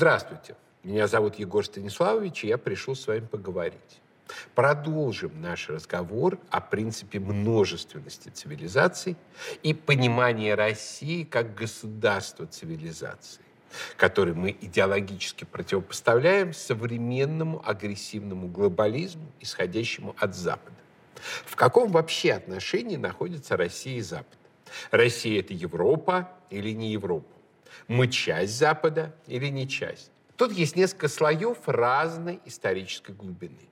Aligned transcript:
Здравствуйте. 0.00 0.56
Меня 0.82 1.06
зовут 1.06 1.34
Егор 1.34 1.62
Станиславович, 1.62 2.44
и 2.44 2.46
я 2.46 2.56
пришел 2.56 2.96
с 2.96 3.06
вами 3.06 3.26
поговорить. 3.26 4.00
Продолжим 4.54 5.42
наш 5.42 5.68
разговор 5.68 6.38
о 6.48 6.62
принципе 6.62 7.20
множественности 7.20 8.30
цивилизаций 8.30 9.18
и 9.62 9.74
понимании 9.74 10.52
России 10.52 11.24
как 11.24 11.54
государства 11.54 12.46
цивилизации, 12.46 13.42
который 13.98 14.32
мы 14.32 14.56
идеологически 14.58 15.44
противопоставляем 15.44 16.54
современному 16.54 17.62
агрессивному 17.62 18.48
глобализму, 18.48 19.30
исходящему 19.38 20.16
от 20.18 20.34
Запада. 20.34 20.76
В 21.44 21.56
каком 21.56 21.92
вообще 21.92 22.32
отношении 22.32 22.96
находится 22.96 23.54
Россия 23.58 23.98
и 23.98 24.00
Запад? 24.00 24.38
Россия– 24.92 25.40
это 25.40 25.52
Европа 25.52 26.30
или 26.48 26.70
не 26.70 26.90
Европа? 26.90 27.39
Мы 27.88 28.08
часть 28.08 28.58
Запада 28.58 29.14
или 29.26 29.48
не 29.48 29.68
часть? 29.68 30.10
Тут 30.36 30.52
есть 30.52 30.76
несколько 30.76 31.08
слоев 31.08 31.58
разной 31.66 32.40
исторической 32.46 33.12
глубины. 33.12 33.68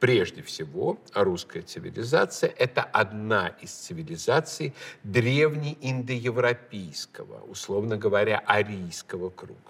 Прежде 0.00 0.42
всего, 0.42 0.98
русская 1.14 1.62
цивилизация– 1.62 2.52
это 2.58 2.82
одна 2.82 3.54
из 3.60 3.70
цивилизаций 3.70 4.74
древнеиндоевропейского, 5.02 7.42
условно 7.44 7.96
говоря, 7.96 8.42
арийского 8.46 9.30
круга. 9.30 9.60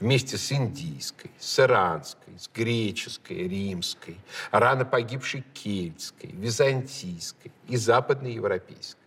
Вместе 0.00 0.38
с 0.38 0.52
индийской, 0.52 1.32
с 1.38 1.58
иранской, 1.58 2.38
с 2.38 2.48
греческой, 2.54 3.48
римской, 3.48 4.16
рано 4.50 4.84
погибшей 4.84 5.44
кельтской, 5.52 6.30
византийской 6.30 7.50
и 7.68 7.76
западноевропейской. 7.76 9.03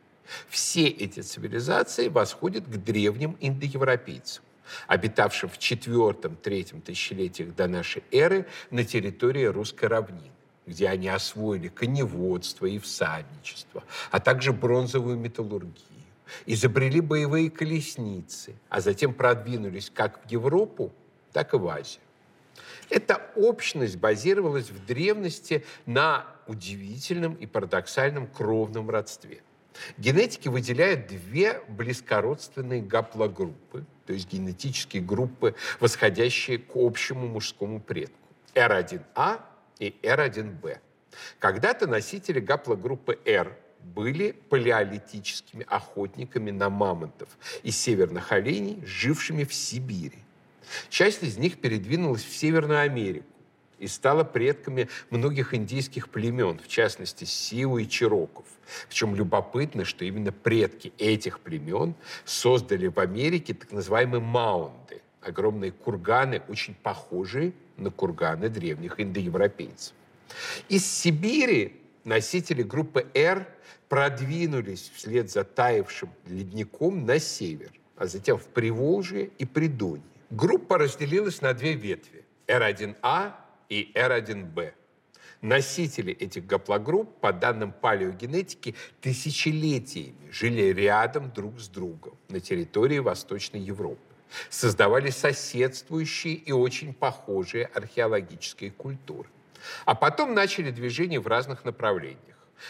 Все 0.50 0.88
эти 0.88 1.22
цивилизации 1.22 2.08
восходят 2.08 2.66
к 2.66 2.78
древним 2.78 3.38
индоевропейцам 3.39 4.44
обитавшим 4.88 5.50
в 5.50 5.58
четвертом-третьем 5.58 6.81
тысячелетиях 6.81 7.56
до 7.56 7.67
нашей 7.67 8.03
эры 8.11 8.45
на 8.70 8.83
территории 8.83 9.45
русской 9.45 9.86
равнины 9.86 10.31
где 10.67 10.89
они 10.89 11.08
освоили 11.08 11.70
коневодство 11.70 12.66
и 12.66 12.78
всадничество, 12.78 13.83
а 14.11 14.20
также 14.20 14.52
бронзовую 14.52 15.17
металлургию, 15.17 15.73
изобрели 16.45 17.00
боевые 17.00 17.50
колесницы, 17.50 18.53
а 18.70 18.81
затем 18.81 19.14
продвинулись 19.14 19.89
как 19.89 20.23
в 20.25 20.30
Европу, 20.30 20.94
так 21.31 21.53
и 21.53 21.58
в 21.58 21.67
Азию. 21.67 22.02
Эта 22.89 23.31
общность 23.36 23.98
базировалась 23.98 24.70
в 24.70 24.86
древности 24.86 25.66
на 25.86 26.25
удивительном 26.48 27.36
и 27.36 27.45
парадоксальном 27.45 28.28
кровном 28.28 28.89
родстве. 28.89 29.42
Генетики 29.97 30.47
выделяют 30.47 31.08
две 31.08 31.61
близкородственные 31.67 32.81
гаплогруппы, 32.81 33.86
то 34.06 34.14
есть 34.14 34.31
генетические 34.31 35.03
группы, 35.03 35.56
восходящие 35.80 36.59
к 36.59 36.72
общему 36.75 37.28
мужскому 37.28 37.80
предку. 37.80 38.17
R1A 38.55 39.42
и 39.80 39.95
R1B. 40.02 40.80
Когда-то 41.39 41.88
носители 41.88 42.39
гаплогруппы 42.39 43.20
R 43.25 43.55
были 43.81 44.31
палеолитическими 44.31 45.66
охотниками 45.67 46.52
на 46.52 46.70
мамонтов 46.70 47.30
и 47.64 47.71
северных 47.71 48.32
оленей, 48.32 48.83
жившими 48.86 49.43
в 49.43 49.54
Сибири. 49.54 50.20
Часть 50.89 51.23
из 51.23 51.37
них 51.37 51.60
передвинулась 51.60 52.23
в 52.23 52.36
Северную 52.36 52.82
Америку 52.82 53.36
и 53.80 53.88
стала 53.88 54.23
предками 54.23 54.89
многих 55.10 55.54
индийских 55.54 56.10
племен, 56.10 56.60
в 56.60 56.67
частности 56.67 57.23
Сиу 57.23 57.77
и 57.77 57.88
Чироков. 57.88 58.45
Причем 58.89 59.15
любопытно, 59.15 59.86
что 59.86 60.05
именно 60.05 60.32
предки 60.32 60.93
этих 60.98 61.39
племен 61.39 61.95
создали 62.26 62.87
в 62.87 62.99
Америке 62.99 63.54
так 63.54 63.71
называемые 63.71 64.21
маунды, 64.21 65.02
огромные 65.21 65.71
курганы, 65.71 66.42
очень 66.48 66.76
похожие 66.76 67.54
на 67.77 67.92
курганы 67.92 68.49
древних 68.49 68.99
индоевропейцев. 68.99 69.93
Из 70.70 70.86
Сибири 70.86 71.80
носители 72.04 72.64
группы 72.64 73.08
R 73.14 73.48
продвинулись 73.89 74.92
вслед 74.95 75.32
за 75.32 75.43
таявшим 75.43 76.10
ледником 76.26 77.05
на 77.05 77.20
север, 77.20 77.71
а 77.95 78.08
затем 78.08 78.37
в 78.37 78.45
Приволжье 78.48 79.30
и 79.37 79.45
Придонье. 79.45 80.04
Группа 80.30 80.77
разделилась 80.77 81.42
на 81.42 81.54
две 81.54 81.73
ветви– 81.73 82.26
R1A 82.48 83.33
и 83.70 83.92
R1B. 83.95 84.73
Носители 85.42 86.14
этих 86.14 86.48
гаплогрупп, 86.48 87.20
по 87.20 87.32
данным 87.32 87.72
палеогенетики, 87.72 88.76
тысячелетиями 89.02 90.32
жили 90.32 90.73
рядом 90.73 91.32
друг 91.32 91.60
с 91.60 91.67
другом 91.67 92.17
на 92.30 92.39
территории 92.39 93.00
Восточной 93.00 93.60
Европы 93.60 94.02
создавали 94.50 95.10
соседствующие 95.10 96.36
и 96.36 96.52
очень 96.52 96.94
похожие 96.94 97.66
археологические 97.66 98.72
культуры. 98.72 99.30
А 99.86 99.95
потом 99.95 100.34
начали 100.34 100.72
движение 100.72 101.20
в 101.20 101.28
разных 101.28 101.66
направлениях. 101.66 102.22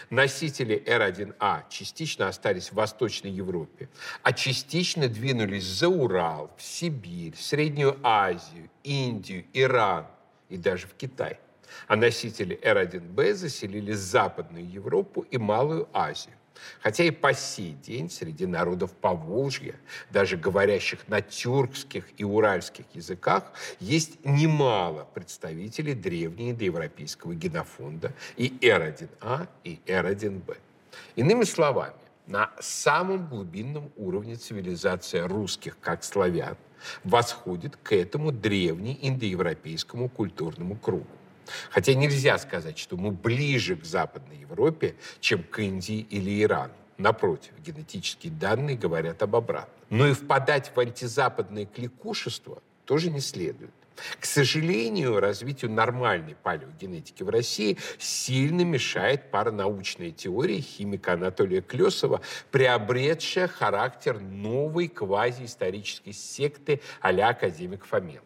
Носители 0.09 0.83
R1A 0.85 1.63
частично 1.69 2.27
остались 2.27 2.71
в 2.71 2.73
Восточной 2.73 3.31
Европе, 3.31 3.87
а 4.21 4.33
частично 4.33 5.07
двинулись 5.07 5.63
за 5.63 5.87
Урал, 5.87 6.51
в 6.57 6.61
Сибирь, 6.61 7.35
Среднюю 7.37 7.97
Азию, 8.03 8.69
Индию, 8.83 9.45
Иран 9.53 10.07
и 10.49 10.57
даже 10.57 10.87
в 10.87 10.93
Китай. 10.93 11.39
А 11.87 11.95
носители 11.95 12.59
R1B 12.63 13.33
заселили 13.33 13.91
Западную 13.91 14.69
Европу 14.69 15.25
и 15.29 15.37
Малую 15.37 15.87
Азию. 15.93 16.35
Хотя 16.81 17.03
и 17.03 17.11
по 17.11 17.33
сей 17.33 17.73
день 17.73 18.09
среди 18.09 18.45
народов 18.45 18.91
Поволжья, 18.93 19.75
даже 20.09 20.37
говорящих 20.37 21.07
на 21.07 21.21
тюркских 21.21 22.05
и 22.17 22.23
уральских 22.23 22.85
языках, 22.93 23.51
есть 23.79 24.23
немало 24.25 25.07
представителей 25.13 25.93
древнеиндоевропейского 25.93 27.35
генофонда 27.35 28.13
и 28.37 28.57
R1A, 28.61 29.47
и 29.63 29.79
R1B. 29.85 30.57
Иными 31.15 31.43
словами, 31.43 31.93
на 32.25 32.51
самом 32.59 33.27
глубинном 33.27 33.91
уровне 33.95 34.35
цивилизация 34.35 35.27
русских, 35.27 35.77
как 35.79 36.03
славян, 36.03 36.57
восходит 37.03 37.77
к 37.77 37.93
этому 37.93 38.31
древнеиндоевропейскому 38.31 40.09
культурному 40.09 40.75
кругу. 40.75 41.07
Хотя 41.69 41.93
нельзя 41.93 42.37
сказать, 42.37 42.77
что 42.77 42.97
мы 42.97 43.11
ближе 43.11 43.75
к 43.75 43.85
Западной 43.85 44.37
Европе, 44.37 44.95
чем 45.19 45.43
к 45.43 45.59
Индии 45.59 46.05
или 46.09 46.43
Ирану. 46.43 46.73
Напротив, 46.97 47.51
генетические 47.65 48.33
данные 48.33 48.75
говорят 48.75 49.21
об 49.21 49.35
обратном. 49.35 49.75
Но 49.89 50.07
и 50.07 50.13
впадать 50.13 50.71
в 50.75 50.79
антизападное 50.79 51.65
кликушество 51.65 52.61
тоже 52.85 53.11
не 53.11 53.21
следует. 53.21 53.73
К 54.19 54.25
сожалению, 54.25 55.19
развитию 55.19 55.71
нормальной 55.71 56.35
палеогенетики 56.35 57.23
в 57.23 57.29
России 57.29 57.77
сильно 57.97 58.61
мешает 58.61 59.31
паранаучная 59.31 60.11
теория 60.11 60.61
химика 60.61 61.13
Анатолия 61.13 61.61
Клесова, 61.61 62.21
приобретшая 62.51 63.47
характер 63.47 64.19
новой 64.19 64.87
квазиисторической 64.87 66.13
секты 66.13 66.81
а-ля 67.01 67.29
академик 67.29 67.85
Фоменко. 67.85 68.23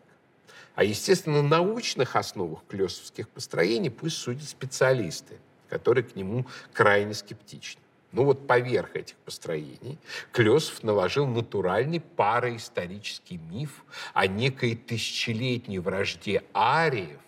А, 0.75 0.83
естественно, 0.83 1.41
на 1.41 1.47
научных 1.47 2.15
основах 2.15 2.61
клёсовских 2.67 3.29
построений 3.29 3.89
пусть 3.89 4.17
судят 4.17 4.47
специалисты, 4.47 5.37
которые 5.69 6.03
к 6.03 6.15
нему 6.15 6.45
крайне 6.73 7.13
скептичны. 7.13 7.81
Ну 8.11 8.25
вот 8.25 8.45
поверх 8.45 8.95
этих 8.95 9.15
построений 9.17 9.97
Клёсов 10.31 10.83
наложил 10.83 11.25
натуральный 11.27 12.01
параисторический 12.01 13.37
миф 13.37 13.85
о 14.13 14.27
некой 14.27 14.75
тысячелетней 14.75 15.79
вражде 15.79 16.43
ариев, 16.53 17.19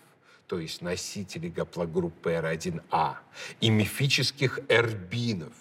то 0.46 0.58
есть 0.58 0.82
носителей 0.82 1.48
гаплогруппы 1.48 2.32
R1A, 2.32 3.16
и 3.60 3.70
мифических 3.70 4.60
эрбинов, 4.68 5.54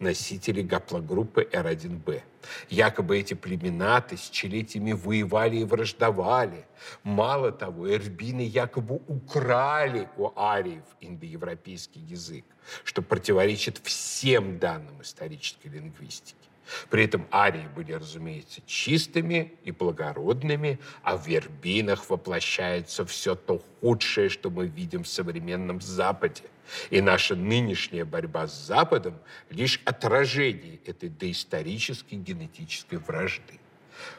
носители 0.00 0.62
гаплогруппы 0.62 1.48
R1b. 1.52 2.22
Якобы 2.70 3.18
эти 3.18 3.34
племена 3.34 4.00
тысячелетиями 4.00 4.92
воевали 4.92 5.58
и 5.58 5.64
враждовали. 5.64 6.64
Мало 7.02 7.52
того, 7.52 7.92
эрбины 7.92 8.40
якобы 8.40 9.00
украли 9.06 10.08
у 10.16 10.30
ариев 10.36 10.84
индоевропейский 11.00 12.00
язык, 12.02 12.44
что 12.84 13.02
противоречит 13.02 13.78
всем 13.82 14.58
данным 14.58 15.02
исторической 15.02 15.68
лингвистики. 15.68 16.47
При 16.90 17.04
этом 17.04 17.26
арии 17.32 17.66
были, 17.74 17.92
разумеется, 17.92 18.60
чистыми 18.66 19.54
и 19.64 19.72
благородными, 19.72 20.78
а 21.02 21.16
в 21.16 21.26
вербинах 21.26 22.10
воплощается 22.10 23.06
все 23.06 23.34
то 23.34 23.62
худшее, 23.80 24.28
что 24.28 24.50
мы 24.50 24.66
видим 24.66 25.04
в 25.04 25.08
современном 25.08 25.80
Западе. 25.80 26.42
И 26.90 27.00
наша 27.00 27.34
нынешняя 27.34 28.04
борьба 28.04 28.46
с 28.46 28.66
Западом– 28.66 29.14
лишь 29.50 29.80
отражение 29.84 30.78
этой 30.84 31.08
доисторической 31.08 32.18
генетической 32.18 32.96
вражды. 32.96 33.58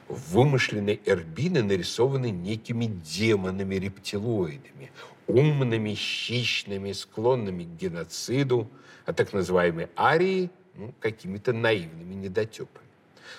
Вымышленные 0.08 1.00
эрбины 1.06 1.62
нарисованы 1.62 2.32
некими 2.32 2.86
демонами-рептилоидами, 2.86 4.92
умными, 5.28 5.94
хищными, 5.94 6.92
склонными 6.92 7.64
к 7.64 7.80
геноциду, 7.80 8.68
а 9.06 9.14
так 9.14 9.34
называемые 9.34 9.90
арии– 9.96 10.50
ну, 10.80 10.94
какими-то 11.00 11.52
наивными 11.52 12.14
недотепами. 12.14 12.88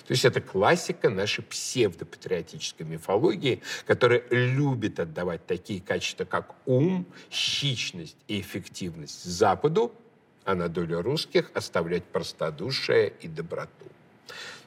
То 0.07 0.13
есть 0.13 0.25
это 0.25 0.41
классика 0.41 1.09
нашей 1.09 1.43
псевдопатриотической 1.43 2.87
мифологии, 2.87 3.63
которая 3.87 4.23
любит 4.31 5.01
отдавать 5.01 5.47
такие 5.47 5.81
качества, 5.81 6.25
как 6.25 6.55
ум, 6.67 7.07
хищность 7.31 8.17
и 8.29 8.41
эффективность 8.41 9.25
Западу, 9.25 9.93
а 10.45 10.55
на 10.55 10.69
долю 10.69 11.03
русских 11.03 11.51
оставлять 11.55 12.05
простодушие 12.05 13.13
и 13.21 13.29
доброту. 13.29 13.87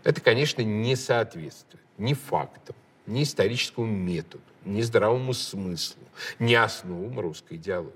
Это, 0.03 0.19
конечно, 0.19 0.61
не 0.61 0.95
соответствует 0.95 1.83
ни 1.97 2.13
фактам, 2.13 2.75
ни 3.05 3.23
историческому 3.23 3.87
методу, 3.87 4.43
ни 4.65 4.81
здравому 4.81 5.33
смыслу, 5.33 6.03
ни 6.39 6.53
основам 6.53 7.19
русской 7.19 7.55
идеологии. 7.55 7.93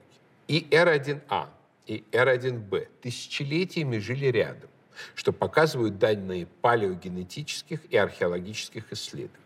И 0.48 0.66
Р1А, 0.72 1.50
и 1.88 2.04
Р1Б 2.12 2.88
тысячелетиями 3.01 3.98
жили 3.98 4.28
рядом 4.28 4.69
что 5.16 5.31
показывают 5.31 5.98
данные 5.98 6.48
палеогенетических 6.62 7.81
и 7.89 7.98
археологических 7.98 8.92
исследований. 8.92 9.44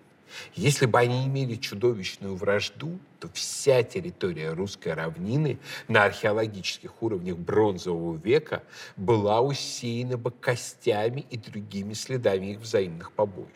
Если 0.56 0.86
бы 0.86 0.98
они 0.98 1.26
имели 1.26 1.56
чудовищную 1.56 2.36
вражду, 2.36 3.00
то 3.20 3.28
вся 3.34 3.84
территория 3.84 4.54
русской 4.54 4.94
равнины 4.94 5.60
на 5.90 6.06
археологических 6.06 7.04
уровнях 7.04 7.38
бронзового 7.38 8.16
века 8.16 8.64
была 8.96 9.42
усеяна 9.42 10.18
бы 10.18 10.32
костями 10.32 11.26
и 11.30 11.38
другими 11.38 11.94
следами 11.94 12.52
их 12.52 12.60
взаимных 12.60 13.12
побоищ. 13.12 13.50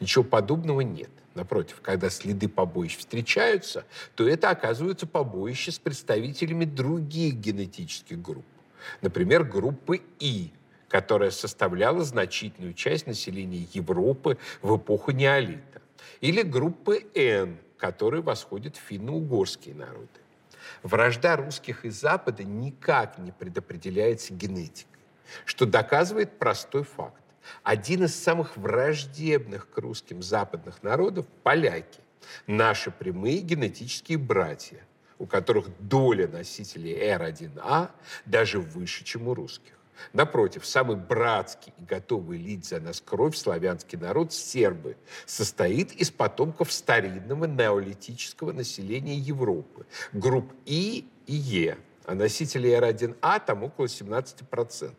Ничего 0.00 0.22
подобного 0.22 0.82
нет. 0.82 1.10
Напротив, 1.34 1.80
когда 1.80 2.10
следы 2.10 2.48
побоищ 2.48 2.98
встречаются, 2.98 3.84
то 4.14 4.28
это 4.28 4.50
оказываются 4.50 5.06
побоища 5.06 5.72
с 5.72 5.78
представителями 5.78 6.64
других 6.64 7.34
генетических 7.34 8.20
групп. 8.20 8.44
Например, 9.00 9.44
группы 9.44 10.02
И, 10.18 10.50
которая 10.88 11.30
составляла 11.30 12.04
значительную 12.04 12.74
часть 12.74 13.06
населения 13.06 13.66
Европы 13.72 14.36
в 14.60 14.76
эпоху 14.76 15.12
неолита, 15.12 15.80
или 16.20 16.42
группы 16.42 17.06
Н, 17.14 17.56
которой 17.78 18.20
восходят 18.20 18.76
финно-угорские 18.76 19.74
народы. 19.74 20.08
Вражда 20.82 21.36
русских 21.36 21.84
и 21.84 21.90
Запада 21.90 22.44
никак 22.44 23.18
не 23.18 23.32
предопределяется 23.32 24.34
генетикой, 24.34 25.00
что 25.46 25.64
доказывает 25.64 26.38
простой 26.38 26.82
факт. 26.84 27.21
Один 27.62 28.04
из 28.04 28.14
самых 28.14 28.56
враждебных 28.56 29.70
к 29.70 29.78
русским 29.78 30.22
западных 30.22 30.82
народов– 30.82 31.26
поляки, 31.42 32.00
наши 32.46 32.90
прямые 32.90 33.38
генетические 33.38 34.18
братья, 34.18 34.84
у 35.18 35.26
которых 35.26 35.66
доля 35.78 36.28
носителей 36.28 36.94
R1A 36.94 37.90
даже 38.26 38.60
выше, 38.60 39.04
чем 39.04 39.28
у 39.28 39.34
русских. 39.34 39.74
Напротив, 40.12 40.66
самый 40.66 40.96
братский 40.96 41.72
и 41.78 41.84
готовый 41.84 42.38
лить 42.38 42.66
за 42.66 42.80
нас 42.80 43.00
кровь 43.00 43.36
славянский 43.36 43.98
народ 43.98 44.32
сербы 44.32 44.96
состоит 45.26 45.92
из 45.92 46.10
потомков 46.10 46.72
старинного 46.72 47.44
неолитического 47.44 48.52
населения 48.52 49.14
Европы, 49.14 49.86
групп 50.12 50.52
И 50.66 51.06
и 51.26 51.34
Е, 51.34 51.78
а 52.04 52.14
носителей 52.14 52.74
R1А 52.74 53.42
там 53.44 53.62
около 53.62 53.86
17%. 53.86 54.94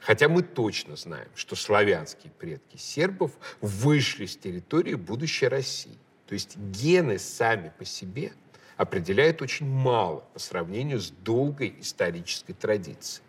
Хотя 0.00 0.28
мы 0.28 0.42
точно 0.42 0.96
знаем, 0.96 1.28
что 1.34 1.56
славянские 1.56 2.32
предки 2.38 2.76
сербов 2.76 3.32
вышли 3.60 4.26
с 4.26 4.36
территории 4.36 4.94
будущей 4.94 5.48
России. 5.48 5.98
То 6.26 6.34
есть 6.34 6.56
гены 6.56 7.18
сами 7.18 7.72
по 7.76 7.84
себе 7.84 8.32
определяют 8.76 9.42
очень 9.42 9.66
мало 9.66 10.20
по 10.32 10.38
сравнению 10.38 11.00
с 11.00 11.10
долгой 11.10 11.74
исторической 11.80 12.52
традицией. 12.52 13.24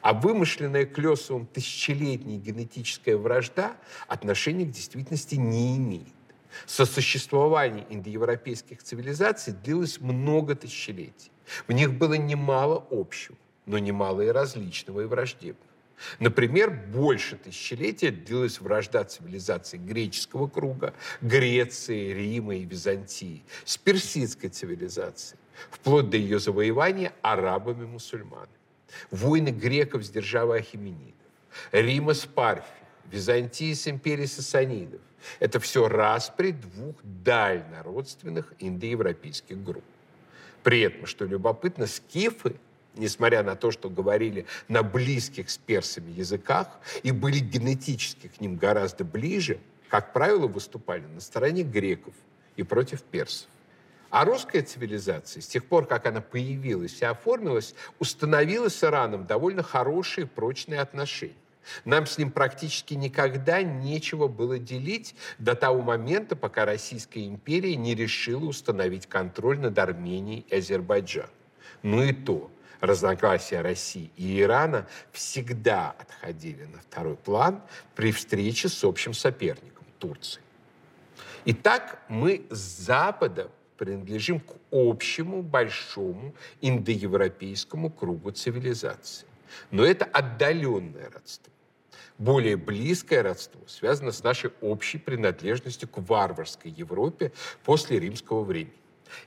А 0.00 0.12
вымышленная 0.12 0.86
Клесовым 0.86 1.46
тысячелетняя 1.46 2.38
генетическая 2.38 3.16
вражда 3.16 3.76
отношения 4.06 4.64
к 4.64 4.70
действительности 4.70 5.34
не 5.34 5.76
имеет. 5.76 6.08
Сосуществование 6.66 7.84
индоевропейских 7.90 8.82
цивилизаций 8.82 9.52
длилось 9.52 10.00
много 10.00 10.54
тысячелетий. 10.54 11.32
В 11.66 11.72
них 11.72 11.94
было 11.94 12.14
немало 12.14 12.86
общего, 12.90 13.36
но 13.66 13.78
немало 13.78 14.22
и 14.22 14.28
различного 14.28 15.02
и 15.02 15.04
враждебного. 15.06 15.73
Например, 16.18 16.70
больше 16.70 17.36
тысячелетия 17.36 18.10
длилась 18.10 18.60
вражда 18.60 19.04
цивилизаций 19.04 19.78
греческого 19.78 20.48
круга, 20.48 20.94
Греции, 21.20 22.12
Рима 22.12 22.56
и 22.56 22.64
Византии 22.64 23.44
с 23.64 23.76
персидской 23.76 24.50
цивилизацией, 24.50 25.38
вплоть 25.70 26.10
до 26.10 26.16
ее 26.16 26.38
завоевания 26.38 27.12
арабами-мусульманами 27.22 28.48
войны 29.10 29.48
греков 29.48 30.04
с 30.04 30.10
державой 30.10 30.60
Ахименидов, 30.60 31.14
Рима 31.72 32.14
с 32.14 32.26
Парфией, 32.26 32.68
Византии 33.10 33.72
с 33.72 33.86
империей 33.88 34.28
Сасанидов. 34.28 35.00
Это 35.40 35.58
все 35.60 35.88
распри 35.88 36.50
двух 36.50 36.96
дально 37.02 37.82
родственных 37.82 38.52
индоевропейских 38.58 39.62
групп. 39.62 39.84
При 40.62 40.80
этом, 40.80 41.06
что 41.06 41.24
любопытно, 41.24 41.86
скифы, 41.86 42.56
несмотря 42.96 43.42
на 43.42 43.56
то, 43.56 43.70
что 43.70 43.88
говорили 43.88 44.46
на 44.68 44.82
близких 44.82 45.50
с 45.50 45.58
персами 45.58 46.10
языках 46.12 46.68
и 47.02 47.12
были 47.12 47.38
генетически 47.38 48.28
к 48.28 48.40
ним 48.40 48.56
гораздо 48.56 49.04
ближе, 49.04 49.58
как 49.88 50.12
правило, 50.12 50.46
выступали 50.46 51.04
на 51.06 51.20
стороне 51.20 51.62
греков 51.62 52.14
и 52.56 52.62
против 52.62 53.02
персов. 53.02 53.48
А 54.10 54.24
русская 54.24 54.62
цивилизация, 54.62 55.40
с 55.40 55.46
тех 55.46 55.64
пор, 55.64 55.86
как 55.86 56.06
она 56.06 56.20
появилась 56.20 57.02
и 57.02 57.04
оформилась, 57.04 57.74
установила 57.98 58.68
с 58.68 58.84
Ираном 58.84 59.26
довольно 59.26 59.64
хорошие, 59.64 60.26
прочные 60.26 60.80
отношения. 60.80 61.34
Нам 61.84 62.06
с 62.06 62.18
ним 62.18 62.30
практически 62.30 62.94
никогда 62.94 63.62
нечего 63.62 64.28
было 64.28 64.58
делить 64.58 65.14
до 65.38 65.54
того 65.54 65.82
момента, 65.82 66.36
пока 66.36 66.64
Российская 66.64 67.26
империя 67.26 67.74
не 67.74 67.94
решила 67.94 68.44
установить 68.44 69.06
контроль 69.06 69.58
над 69.58 69.78
Арменией 69.78 70.46
и 70.48 70.56
Азербайджаном. 70.56 71.30
Ну 71.82 72.02
и 72.02 72.12
то, 72.12 72.50
разногласия 72.80 73.60
России 73.60 74.10
и 74.16 74.40
Ирана 74.40 74.86
всегда 75.12 75.94
отходили 75.98 76.64
на 76.64 76.80
второй 76.80 77.16
план 77.16 77.62
при 77.94 78.12
встрече 78.12 78.68
с 78.68 78.84
общим 78.84 79.14
соперником– 79.14 79.84
Турцией. 79.98 80.44
Итак, 81.46 82.02
мы 82.08 82.46
с 82.50 82.58
Запада 82.58 83.50
принадлежим 83.76 84.40
к 84.40 84.52
общему 84.70 85.42
большому 85.42 86.34
индоевропейскому 86.60 87.90
кругу 87.90 88.30
цивилизации. 88.30 89.26
Но 89.70 89.84
это 89.84 90.04
отдаленное 90.04 91.10
родство. 91.10 91.52
Более 92.18 92.56
близкое 92.56 93.22
родство 93.22 93.60
связано 93.66 94.12
с 94.12 94.22
нашей 94.22 94.52
общей 94.60 94.98
принадлежностью 94.98 95.88
к 95.88 95.98
варварской 95.98 96.70
Европе 96.70 97.32
после 97.64 97.98
римского 97.98 98.44
времени. 98.44 98.72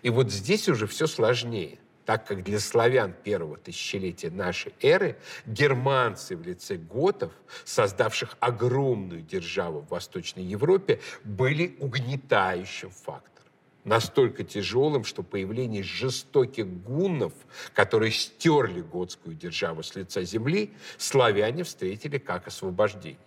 И 0.02 0.10
вот 0.10 0.32
здесь 0.32 0.70
уже 0.70 0.88
все 0.88 1.06
сложнее 1.06 1.80
так 2.08 2.26
как 2.26 2.42
для 2.42 2.58
славян 2.58 3.12
первого 3.12 3.58
тысячелетия 3.58 4.30
нашей 4.30 4.74
эры 4.82 5.18
германцы 5.46 6.38
в 6.38 6.42
лице 6.42 6.78
готов, 6.78 7.34
создавших 7.66 8.38
огромную 8.40 9.22
державу 9.22 9.82
в 9.82 9.90
Восточной 9.90 10.44
Европе, 10.46 11.02
были 11.26 11.76
угнетающим 11.82 12.92
фактором 12.92 13.52
настолько 13.84 14.46
тяжелым, 14.46 15.04
что 15.04 15.22
появление 15.22 15.84
жестоких 15.84 16.66
гуннов, 16.68 17.34
которые 17.74 18.12
стерли 18.12 18.82
готскую 18.82 19.36
державу 19.36 19.84
с 19.84 19.94
лица 19.96 20.24
земли, 20.24 20.72
славяне 20.98 21.64
встретили 21.64 22.18
как 22.18 22.48
освобождение. 22.48 23.20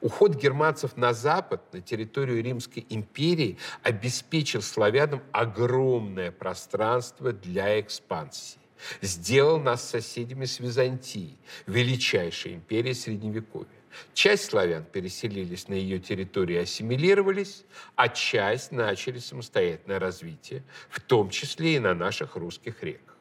Уход 0.00 0.36
германцев 0.36 0.96
на 0.96 1.12
запад, 1.12 1.62
на 1.72 1.80
территорию 1.80 2.42
Римской 2.42 2.86
империи, 2.88 3.58
обеспечил 3.82 4.62
славянам 4.62 5.22
огромное 5.32 6.30
пространство 6.30 7.32
для 7.32 7.80
экспансии. 7.80 8.58
Сделал 9.00 9.58
нас 9.60 9.88
соседями 9.88 10.44
с 10.44 10.58
Византией, 10.58 11.38
величайшей 11.66 12.54
империей 12.54 12.94
Средневековья. 12.94 13.68
Часть 14.14 14.46
славян 14.46 14.84
переселились 14.84 15.68
на 15.68 15.74
ее 15.74 15.98
территорию 15.98 16.60
и 16.60 16.62
ассимилировались, 16.62 17.64
а 17.94 18.08
часть 18.08 18.72
начали 18.72 19.18
самостоятельное 19.18 19.98
развитие, 19.98 20.62
в 20.88 21.00
том 21.00 21.30
числе 21.30 21.76
и 21.76 21.78
на 21.78 21.94
наших 21.94 22.36
русских 22.36 22.82
реках. 22.82 23.11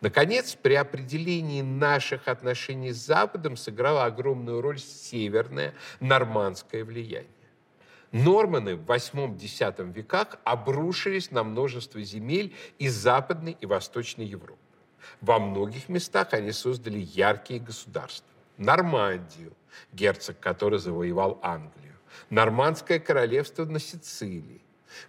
Наконец, 0.00 0.54
при 0.54 0.74
определении 0.74 1.62
наших 1.62 2.28
отношений 2.28 2.92
с 2.92 3.06
Западом 3.06 3.56
сыграло 3.56 4.04
огромную 4.04 4.60
роль 4.60 4.78
северное 4.78 5.74
нормандское 6.00 6.84
влияние. 6.84 7.28
Норманы 8.12 8.74
в 8.76 8.90
8-10 8.90 9.92
веках 9.92 10.38
обрушились 10.44 11.30
на 11.30 11.44
множество 11.44 12.02
земель 12.02 12.54
из 12.78 12.94
Западной 12.94 13.56
и 13.60 13.66
Восточной 13.66 14.26
Европы. 14.26 14.58
Во 15.20 15.38
многих 15.38 15.88
местах 15.88 16.32
они 16.32 16.52
создали 16.52 16.98
яркие 16.98 17.60
государства. 17.60 18.28
Нормандию, 18.56 19.52
герцог 19.92 20.38
который 20.40 20.78
завоевал 20.78 21.38
Англию, 21.42 21.94
Нормандское 22.28 22.98
королевство 22.98 23.64
на 23.64 23.78
Сицилии, 23.78 24.60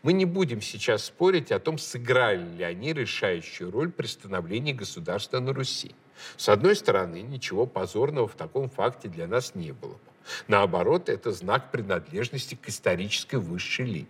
Мы 0.03 0.13
не 0.13 0.25
будем 0.25 0.61
сейчас 0.61 1.05
спорить 1.05 1.51
о 1.51 1.59
том, 1.59 1.77
сыграли 1.77 2.57
ли 2.57 2.63
они 2.63 2.93
решающую 2.93 3.71
роль 3.71 3.91
при 3.91 4.07
становлении 4.07 4.73
государства 4.73 5.39
на 5.39 5.53
Руси. 5.53 5.95
С 6.37 6.49
одной 6.49 6.75
стороны, 6.75 7.21
ничего 7.21 7.65
позорного 7.65 8.27
в 8.27 8.35
таком 8.35 8.69
факте 8.69 9.07
для 9.07 9.27
нас 9.27 9.55
не 9.55 9.71
было. 9.71 9.97
Наоборот, 10.47 11.09
это 11.09 11.31
знак 11.31 11.71
принадлежности 11.71 12.55
к 12.55 12.69
исторической 12.69 13.37
высшей 13.37 13.85
лиге. 13.85 14.07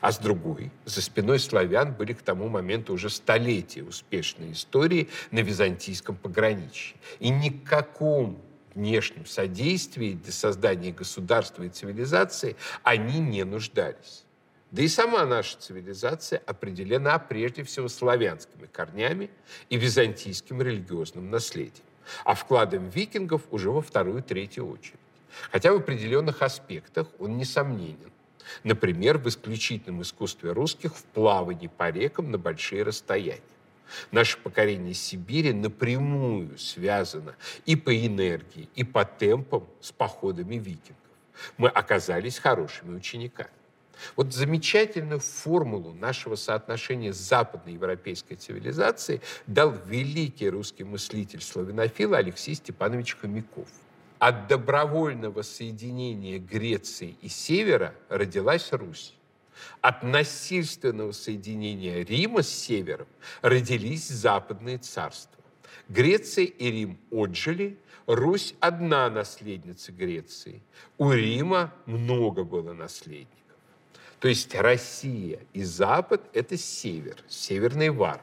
А 0.00 0.12
с 0.12 0.18
другой, 0.18 0.70
за 0.84 1.00
спиной 1.00 1.38
славян 1.38 1.92
были 1.92 2.12
к 2.12 2.22
тому 2.22 2.48
моменту 2.48 2.92
уже 2.92 3.10
столетия 3.10 3.84
успешной 3.84 4.52
истории 4.52 5.08
на 5.30 5.38
византийском 5.40 6.16
пограничье. 6.16 6.96
И 7.20 7.28
никаком 7.28 8.42
внешнем 8.74 9.26
содействии 9.26 10.12
для 10.12 10.32
создания 10.32 10.92
государства 10.92 11.62
и 11.62 11.68
цивилизации 11.68 12.56
они 12.82 13.18
не 13.20 13.44
нуждались. 13.44 14.24
Да 14.70 14.82
и 14.82 14.88
сама 14.88 15.24
наша 15.24 15.58
цивилизация 15.58 16.42
определена 16.44 17.18
прежде 17.18 17.62
всего 17.62 17.88
славянскими 17.88 18.66
корнями 18.66 19.30
и 19.70 19.78
византийским 19.78 20.60
религиозным 20.60 21.30
наследием, 21.30 21.86
а 22.24 22.34
вкладом 22.34 22.88
викингов 22.90 23.42
уже 23.50 23.70
во 23.70 23.80
вторую-третью 23.80 24.70
очередь. 24.70 24.98
Хотя 25.50 25.72
в 25.72 25.76
определенных 25.76 26.42
аспектах 26.42 27.06
он 27.18 27.38
несомненен. 27.38 28.12
Например, 28.62 29.18
в 29.18 29.28
исключительном 29.28 30.02
искусстве 30.02 30.52
русских 30.52 30.94
в 30.94 31.02
плавании 31.04 31.68
по 31.68 31.90
рекам 31.90 32.30
на 32.30 32.38
большие 32.38 32.82
расстояния. 32.82 33.40
Наше 34.10 34.38
покорение 34.38 34.92
Сибири 34.92 35.54
напрямую 35.54 36.58
связано 36.58 37.34
и 37.64 37.74
по 37.74 37.94
энергии, 37.94 38.68
и 38.74 38.84
по 38.84 39.06
темпам 39.06 39.66
с 39.80 39.92
походами 39.92 40.56
викингов. 40.56 40.96
Мы 41.56 41.68
оказались 41.68 42.38
хорошими 42.38 42.94
учениками. 42.94 43.50
Вот 44.16 44.32
замечательную 44.32 45.20
формулу 45.20 45.92
нашего 45.92 46.34
соотношения 46.34 47.12
с 47.12 47.16
западноевропейской 47.16 48.36
цивилизацией 48.36 49.20
дал 49.46 49.74
великий 49.86 50.48
русский 50.48 50.84
мыслитель-славянофил 50.84 52.14
Алексей 52.14 52.54
Степанович 52.54 53.16
Хомяков. 53.16 53.68
От 54.18 54.48
добровольного 54.48 55.42
соединения 55.42 56.38
Греции 56.38 57.16
и 57.22 57.28
Севера 57.28 57.94
родилась 58.08 58.72
Русь. 58.72 59.14
От 59.80 60.02
насильственного 60.02 61.12
соединения 61.12 62.04
Рима 62.04 62.42
с 62.42 62.48
севером 62.48 63.06
родились 63.42 64.08
западные 64.08 64.78
царства. 64.78 65.38
Греция 65.88 66.44
и 66.44 66.70
Рим 66.70 66.98
отжили, 67.10 67.78
Русь 68.06 68.54
одна 68.60 69.10
наследница 69.10 69.92
Греции. 69.92 70.62
У 70.96 71.12
Рима 71.12 71.74
много 71.86 72.42
было 72.42 72.72
наследников. 72.72 73.38
То 74.20 74.28
есть 74.28 74.54
Россия 74.54 75.40
и 75.52 75.62
Запад– 75.62 76.22
это 76.32 76.56
север, 76.56 77.16
северные 77.28 77.92
варвары. 77.92 78.22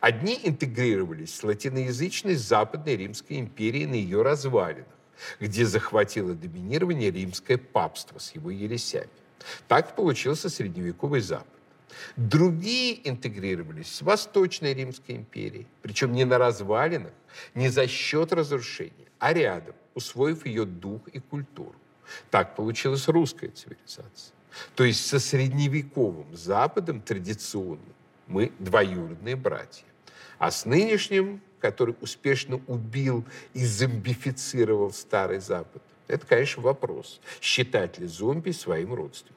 Одни 0.00 0.40
интегрировались 0.42 1.34
с 1.34 1.42
латиноязычной 1.42 2.34
Западной 2.34 2.96
Римской 2.96 3.38
империей 3.38 3.86
на 3.86 3.94
ее 3.94 4.22
развалинах, 4.22 4.86
где 5.38 5.66
захватило 5.66 6.34
доминирование 6.34 7.10
римское 7.10 7.58
папство 7.58 8.18
с 8.18 8.34
его 8.34 8.50
ересями. 8.50 9.08
Так 9.68 9.94
получился 9.94 10.48
средневековый 10.48 11.20
Запад. 11.20 11.46
Другие 12.16 13.08
интегрировались 13.08 13.94
с 13.94 14.02
Восточной 14.02 14.74
Римской 14.74 15.16
империей, 15.16 15.66
причем 15.82 16.12
не 16.12 16.24
на 16.24 16.38
развалинах, 16.38 17.12
не 17.54 17.68
за 17.68 17.86
счет 17.86 18.32
разрушения, 18.32 18.92
а 19.18 19.32
рядом, 19.32 19.74
усвоив 19.94 20.44
ее 20.46 20.64
дух 20.64 21.08
и 21.08 21.18
культуру. 21.18 21.74
Так 22.30 22.56
получилась 22.56 23.08
русская 23.08 23.48
цивилизация. 23.48 24.37
То 24.74 24.84
есть 24.84 25.06
со 25.06 25.18
средневековым 25.18 26.34
Западом 26.34 27.00
традиционно 27.00 27.80
мы 28.26 28.52
двоюродные 28.58 29.36
братья. 29.36 29.84
А 30.38 30.50
с 30.50 30.64
нынешним, 30.64 31.40
который 31.60 31.96
успешно 32.00 32.60
убил 32.66 33.24
и 33.54 33.64
зомбифицировал 33.64 34.92
Старый 34.92 35.40
Запад, 35.40 35.82
это, 36.06 36.26
конечно, 36.26 36.62
вопрос, 36.62 37.20
считать 37.40 37.98
ли 37.98 38.06
зомби 38.06 38.50
своим 38.52 38.94
родственником. 38.94 39.36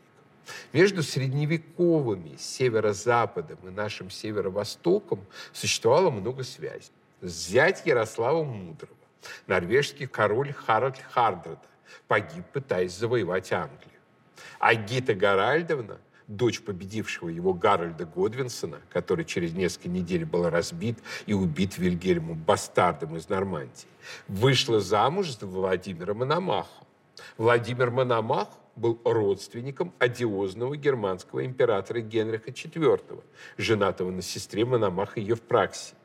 Между 0.74 1.04
средневековыми 1.04 2.36
северо-западом 2.38 3.60
и 3.64 3.72
нашим 3.72 4.10
северо-востоком 4.10 5.26
существовало 5.54 6.10
много 6.10 6.44
связей. 6.44 6.92
Зять 7.22 7.86
Ярослава 7.86 8.44
Мудрого, 8.44 8.96
норвежский 9.48 10.08
король 10.08 10.54
Харальд 10.54 10.98
Хардрада, 10.98 11.62
погиб, 12.08 12.46
пытаясь 12.52 12.94
завоевать 12.94 13.52
Англию. 13.52 13.91
А 14.60 14.76
Гита 14.76 15.14
Гаральдовна, 15.14 16.00
дочь 16.28 16.62
победившего 16.62 17.30
его 17.30 17.54
Гарольда 17.54 18.06
Годвинсона, 18.06 18.80
который 18.90 19.26
через 19.26 19.54
несколько 19.54 19.90
недель 19.90 20.26
был 20.26 20.50
разбит 20.50 21.00
и 21.26 21.34
убит 21.34 21.78
Вильгельмом 21.78 22.38
Бастардом 22.38 23.18
из 23.18 23.30
Нормандии, 23.30 23.88
вышла 24.28 24.80
замуж 24.80 25.38
за 25.38 25.46
Владимира 25.46 26.14
Мономаха. 26.14 26.86
Владимир 27.38 27.92
Мономах 27.92 28.48
был 28.76 29.00
родственником 29.04 29.94
одиозного 30.00 30.78
германского 30.78 31.46
императора 31.46 32.00
Генриха 32.00 32.52
IV, 32.52 33.24
женатого 33.58 34.12
на 34.12 34.22
сестре 34.22 34.66
Мономаха 34.66 35.20
Евпраксии. 35.20 35.96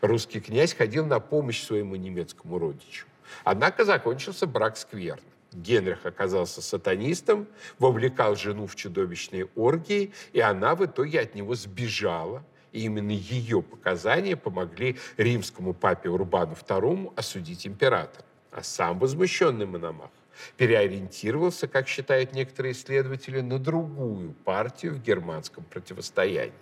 Русский 0.00 0.40
князь 0.40 0.74
ходил 0.74 1.06
на 1.06 1.20
помощь 1.20 1.62
своему 1.62 1.96
немецкому 1.96 2.58
родичу. 2.58 3.06
Однако 3.44 3.84
закончился 3.84 4.46
брак 4.46 4.76
скверно. 4.76 5.22
Генрих 5.56 6.04
оказался 6.04 6.60
сатанистом, 6.60 7.46
вовлекал 7.78 8.36
жену 8.36 8.66
в 8.66 8.76
чудовищные 8.76 9.48
оргии, 9.56 10.12
и 10.32 10.40
она 10.40 10.74
в 10.74 10.84
итоге 10.84 11.20
от 11.20 11.34
него 11.34 11.54
сбежала. 11.54 12.44
И 12.72 12.82
именно 12.82 13.10
ее 13.10 13.62
показания 13.62 14.36
помогли 14.36 14.98
римскому 15.16 15.72
папе 15.72 16.10
Урбану 16.10 16.52
II 16.52 17.12
осудить 17.16 17.66
императора. 17.66 18.26
А 18.50 18.62
сам 18.62 18.98
возмущенный 18.98 19.64
Мономах 19.66 20.10
переориентировался, 20.58 21.68
как 21.68 21.88
считают 21.88 22.32
некоторые 22.32 22.72
исследователи, 22.72 23.40
на 23.40 23.58
другую 23.58 24.32
партию 24.44 24.94
в 24.94 25.02
германском 25.02 25.64
противостоянии. 25.64 26.52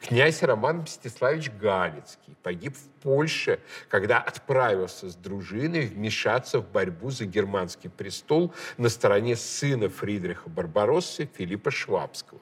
Князь 0.00 0.42
Роман 0.42 0.82
Мстиславич 0.82 1.50
Галицкий 1.50 2.36
погиб 2.42 2.76
в 2.76 3.02
Польше, 3.02 3.60
когда 3.88 4.18
отправился 4.18 5.08
с 5.08 5.14
дружиной 5.14 5.86
вмешаться 5.86 6.60
в 6.60 6.68
борьбу 6.70 7.10
за 7.10 7.26
германский 7.26 7.88
престол 7.88 8.54
на 8.76 8.88
стороне 8.88 9.36
сына 9.36 9.88
Фридриха 9.88 10.48
Барбароссы 10.48 11.28
Филиппа 11.36 11.70
Швабского. 11.70 12.40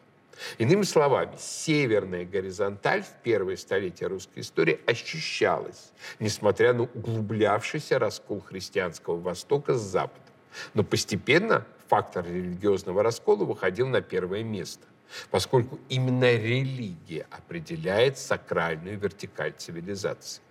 Иными 0.59 0.83
словами, 0.83 1.35
северная 1.39 2.25
горизонталь 2.25 3.03
в 3.03 3.23
первые 3.23 3.57
столетия 3.57 4.07
русской 4.07 4.41
истории 4.41 4.81
ощущалась, 4.87 5.93
несмотря 6.21 6.73
на 6.73 6.85
углублявшийся 6.85 7.99
раскол 7.99 8.41
христианского 8.41 9.19
Востока 9.19 9.75
с 9.75 9.81
Западом. 9.81 10.23
Но 10.75 10.85
постепенно 10.85 11.67
фактор 11.89 12.25
религиозного 12.27 13.03
раскола 13.03 13.45
выходил 13.45 13.89
на 13.89 14.01
первое 14.01 14.43
место 14.45 14.87
поскольку 15.31 15.79
именно 15.89 16.33
религия 16.35 17.27
определяет 17.31 18.19
сакральную 18.19 18.99
вертикаль 18.99 19.53
цивилизации. 19.57 20.43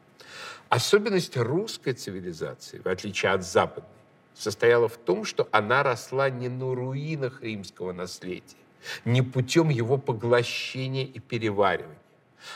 Особенность 0.70 1.38
русской 1.38 1.94
цивилизации, 1.94 2.80
в 2.80 2.88
отличие 2.88 3.32
от 3.32 3.44
западной, 3.44 3.90
состояла 4.34 4.88
в 4.88 4.98
том, 4.98 5.26
что 5.26 5.48
она 5.52 5.84
росла 5.84 6.30
не 6.30 6.50
на 6.50 6.76
руинах 6.76 7.42
римского 7.42 7.94
наследия, 7.94 8.58
не 9.06 9.22
путем 9.22 9.70
его 9.70 9.98
поглощения 9.98 11.06
и 11.06 11.20
переваривания, 11.20 11.98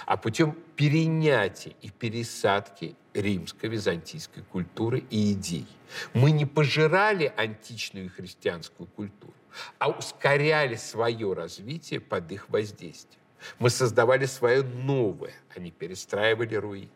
а 0.05 0.17
путем 0.17 0.57
перенятия 0.75 1.73
и 1.81 1.89
пересадки 1.89 2.95
римско-византийской 3.13 4.43
культуры 4.43 5.03
и 5.09 5.33
идей. 5.33 5.67
Мы 6.13 6.31
не 6.31 6.45
пожирали 6.45 7.33
античную 7.35 8.09
христианскую 8.09 8.87
культуру, 8.87 9.33
а 9.79 9.89
ускоряли 9.89 10.75
свое 10.75 11.33
развитие 11.33 11.99
под 11.99 12.31
их 12.31 12.49
воздействием. 12.49 13.21
Мы 13.59 13.69
создавали 13.69 14.25
свое 14.25 14.63
новое, 14.63 15.33
а 15.55 15.59
не 15.59 15.71
перестраивали 15.71 16.55
руины. 16.55 16.89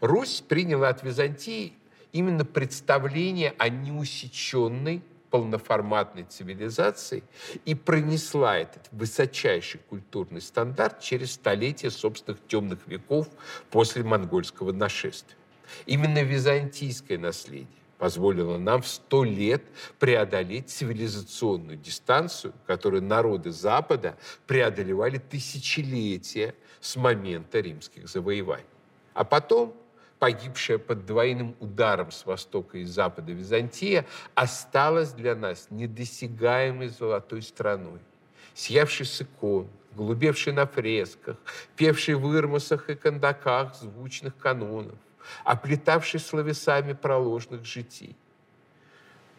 Русь 0.00 0.42
приняла 0.46 0.88
от 0.90 1.02
Византии 1.02 1.72
именно 2.12 2.44
представление 2.44 3.54
о 3.58 3.68
неусеченной 3.68 5.02
полноформатной 5.30 6.24
цивилизации 6.24 7.22
и 7.64 7.74
пронесла 7.74 8.58
этот 8.58 8.88
высочайший 8.92 9.80
культурный 9.88 10.40
стандарт 10.40 11.00
через 11.00 11.32
столетия 11.32 11.90
собственных 11.90 12.40
темных 12.46 12.86
веков 12.86 13.28
после 13.70 14.02
монгольского 14.02 14.72
нашествия. 14.72 15.36
Именно 15.86 16.22
византийское 16.22 17.18
наследие 17.18 17.68
позволило 17.98 18.58
нам 18.58 18.82
в 18.82 18.88
сто 18.88 19.24
лет 19.24 19.62
преодолеть 19.98 20.70
цивилизационную 20.70 21.76
дистанцию, 21.76 22.54
которую 22.66 23.02
народы 23.02 23.50
Запада 23.50 24.16
преодолевали 24.46 25.18
тысячелетия 25.18 26.54
с 26.80 26.96
момента 26.96 27.60
римских 27.60 28.08
завоеваний. 28.08 28.64
А 29.14 29.24
потом 29.24 29.74
погибшая 30.18 30.78
под 30.78 31.06
двойным 31.06 31.54
ударом 31.60 32.10
с 32.10 32.26
востока 32.26 32.78
и 32.78 32.84
запада 32.84 33.32
Византия 33.32 34.06
осталась 34.34 35.12
для 35.12 35.34
нас 35.34 35.68
недосягаемой 35.70 36.88
золотой 36.88 37.42
страной, 37.42 38.00
съявшей 38.54 39.06
с 39.06 39.22
икон, 39.22 39.68
голубевший 39.94 40.52
на 40.52 40.66
фресках, 40.66 41.36
певший 41.76 42.14
в 42.14 42.34
ирмосах 42.34 42.90
и 42.90 42.94
кондаках 42.94 43.74
звучных 43.76 44.36
канонов, 44.36 44.98
оплетавший 45.44 46.20
словесами 46.20 46.92
проложных 46.92 47.64
житий. 47.64 48.16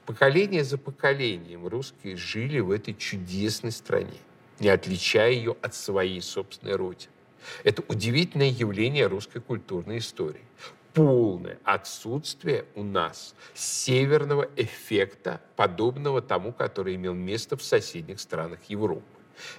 Поколение 0.06 0.64
за 0.64 0.78
поколением 0.78 1.68
русские 1.68 2.18
жили 2.18 2.60
в 2.60 2.72
этой 2.72 2.96
чудесной 2.96 3.72
стране, 3.72 4.18
не 4.60 4.70
отличая 4.70 5.32
ее 5.32 5.56
от 5.62 5.76
своей 5.76 6.22
собственной 6.22 6.76
родины. 6.76 7.12
Это 7.64 7.84
удивительное 7.88 8.50
явление 8.50 9.08
русской 9.08 9.40
культурной 9.40 10.00
истории. 10.00 10.46
Полное 10.94 11.60
отсутствие 11.64 12.66
у 12.76 12.84
нас 12.84 13.36
северного 13.54 14.50
эффекта, 14.56 15.40
подобного 15.56 16.22
тому, 16.22 16.52
который 16.52 16.96
имел 16.96 17.14
место 17.14 17.58
в 17.58 17.64
соседних 17.64 18.20
странах 18.20 18.60
Европы. 18.68 19.06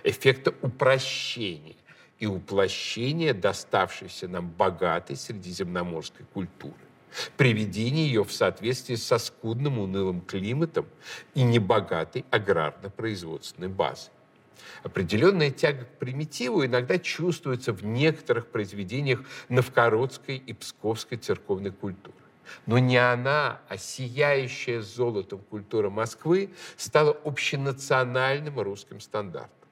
Эффекта 0.05 0.53
упрощения 0.61 1.77
и 2.19 2.27
уплощения 2.27 3.33
доставшейся 3.33 4.29
нам 4.29 4.51
богатой 4.51 5.17
средиземноморской 5.17 6.27
культуры 6.35 6.75
приведение 7.37 8.07
ее 8.07 8.25
в 8.25 8.33
соответствии 8.33 8.95
со 8.95 9.19
скудным 9.19 9.79
унылым 9.79 10.21
климатом 10.21 10.87
и 11.35 11.43
небогатой 11.43 12.25
аграрно-производственной 12.31 13.69
базой. 13.69 14.13
Определенная 14.83 15.51
тяга 15.51 15.85
к 15.85 15.99
примитиву 15.99 16.65
иногда 16.65 16.99
чувствуется 16.99 17.73
в 17.73 17.85
некоторых 17.85 18.47
произведениях 18.47 19.23
новгородской 19.49 20.37
и 20.37 20.53
псковской 20.55 21.19
церковной 21.19 21.71
культуры. 21.71 22.17
Но 22.67 22.79
не 22.79 22.97
она, 22.97 23.61
а 23.69 23.77
сияющая 23.77 24.81
золотом 24.81 25.41
культура 25.51 25.91
Москвы 25.91 26.51
стала 26.77 27.17
общенациональным 27.25 28.59
русским 28.61 29.01
стандартом. 29.01 29.69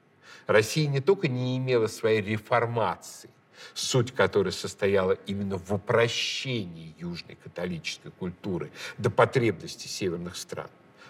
Россия 0.47 0.87
не 0.87 1.01
только 1.01 1.27
не 1.27 1.57
имела 1.57 1.87
своей 1.87 2.21
реформации, 2.21 3.29
суть 3.73 4.13
которой 4.13 4.51
состояла 4.51 5.13
именно 5.25 5.57
в 5.57 5.73
упрощении 5.73 6.95
южной 6.97 7.35
католической 7.35 8.11
культуры 8.11 8.71
до 8.97 9.09
потребностей 9.09 9.89
северных 9.89 10.37
стран, 10.37 10.69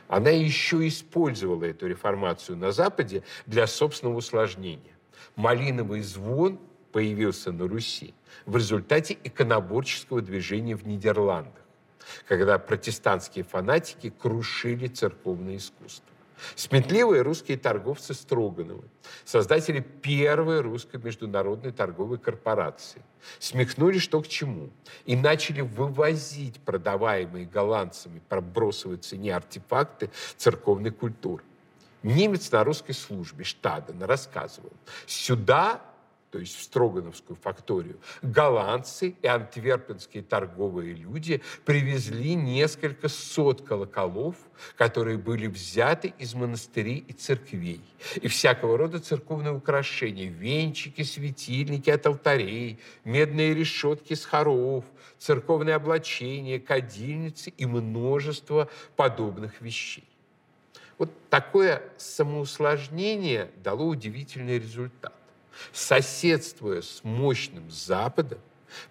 она 0.10 0.32
еще 0.32 0.86
использовала 0.88 1.63
эту 1.66 1.88
реформацию 1.88 2.58
на 2.58 2.72
Западе 2.72 3.24
для 3.46 3.68
собственного 3.68 4.18
усложнения. 4.18 4.98
Малиновый 5.36 6.01
звон 6.01 6.60
появился 6.92 7.51
на 7.51 7.68
Руси 7.68 8.16
в 8.48 8.58
результате 8.58 9.16
иконоборческого 9.24 10.22
движения 10.22 10.75
в 10.75 10.86
Нидерландах, 10.86 11.62
когда 12.28 12.58
протестантские 12.58 13.46
фанатики 13.46 14.10
крушили 14.10 14.88
церковное 14.88 15.58
искусство. 15.58 16.10
Сметливые 16.55 17.22
русские 17.22 17.58
торговцы 17.58 18.13
Строгановы, 18.13 18.84
создатели 19.25 19.79
первой 19.79 20.62
русской 20.62 20.98
международной 20.98 21.72
торговой 21.72 22.17
корпорации, 22.17 23.01
смехнули 23.39 24.00
что 24.00 24.22
к 24.22 24.27
чему 24.27 24.69
и 25.05 25.15
начали 25.15 25.62
вывозить 25.62 26.60
продаваемые 26.62 27.46
голландцами 27.46 28.22
по 28.29 28.41
цене 28.98 29.36
артефакты 29.36 30.10
церковной 30.38 30.91
культуры. 30.91 31.43
Немец 32.03 32.51
на 32.51 32.63
русской 32.63 32.93
службе 32.93 33.43
Штаден 33.43 34.01
рассказывал, 34.03 34.72
сюда 35.05 35.81
то 36.31 36.38
есть 36.38 36.55
в 36.55 36.62
Строгановскую 36.62 37.36
факторию, 37.41 38.00
голландцы 38.21 39.15
и 39.21 39.27
антверпенские 39.27 40.21
торговые 40.21 40.93
люди 40.93 41.41
привезли 41.65 42.36
несколько 42.36 43.09
сот 43.09 43.63
колоколов, 43.63 44.35
которые 44.77 45.18
были 45.18 45.48
взяты 45.48 46.13
из 46.20 46.35
монастырей 46.35 47.03
и 47.07 47.13
церквей, 47.13 47.81
и 48.22 48.27
всякого 48.27 48.77
рода 48.77 49.00
церковные 49.00 49.53
украшения, 49.53 50.29
венчики, 50.29 51.01
светильники 51.01 51.89
от 51.89 52.05
алтарей, 52.05 52.79
медные 53.03 53.55
решетки 53.55 54.13
с 54.13 54.24
хоров, 54.24 54.85
церковные 55.18 55.75
облачения, 55.75 56.59
кадильницы 56.59 57.50
и 57.50 57.65
множество 57.65 58.70
подобных 58.96 59.61
вещей. 59.61 60.05
Вот 61.00 61.09
такое 61.29 61.81
самоусложнение 61.98 63.50
дало 63.63 63.87
удивительный 63.87 64.59
результат 64.59 65.13
соседствуя 65.72 66.81
с 66.81 67.03
мощным 67.03 67.70
Западом, 67.70 68.40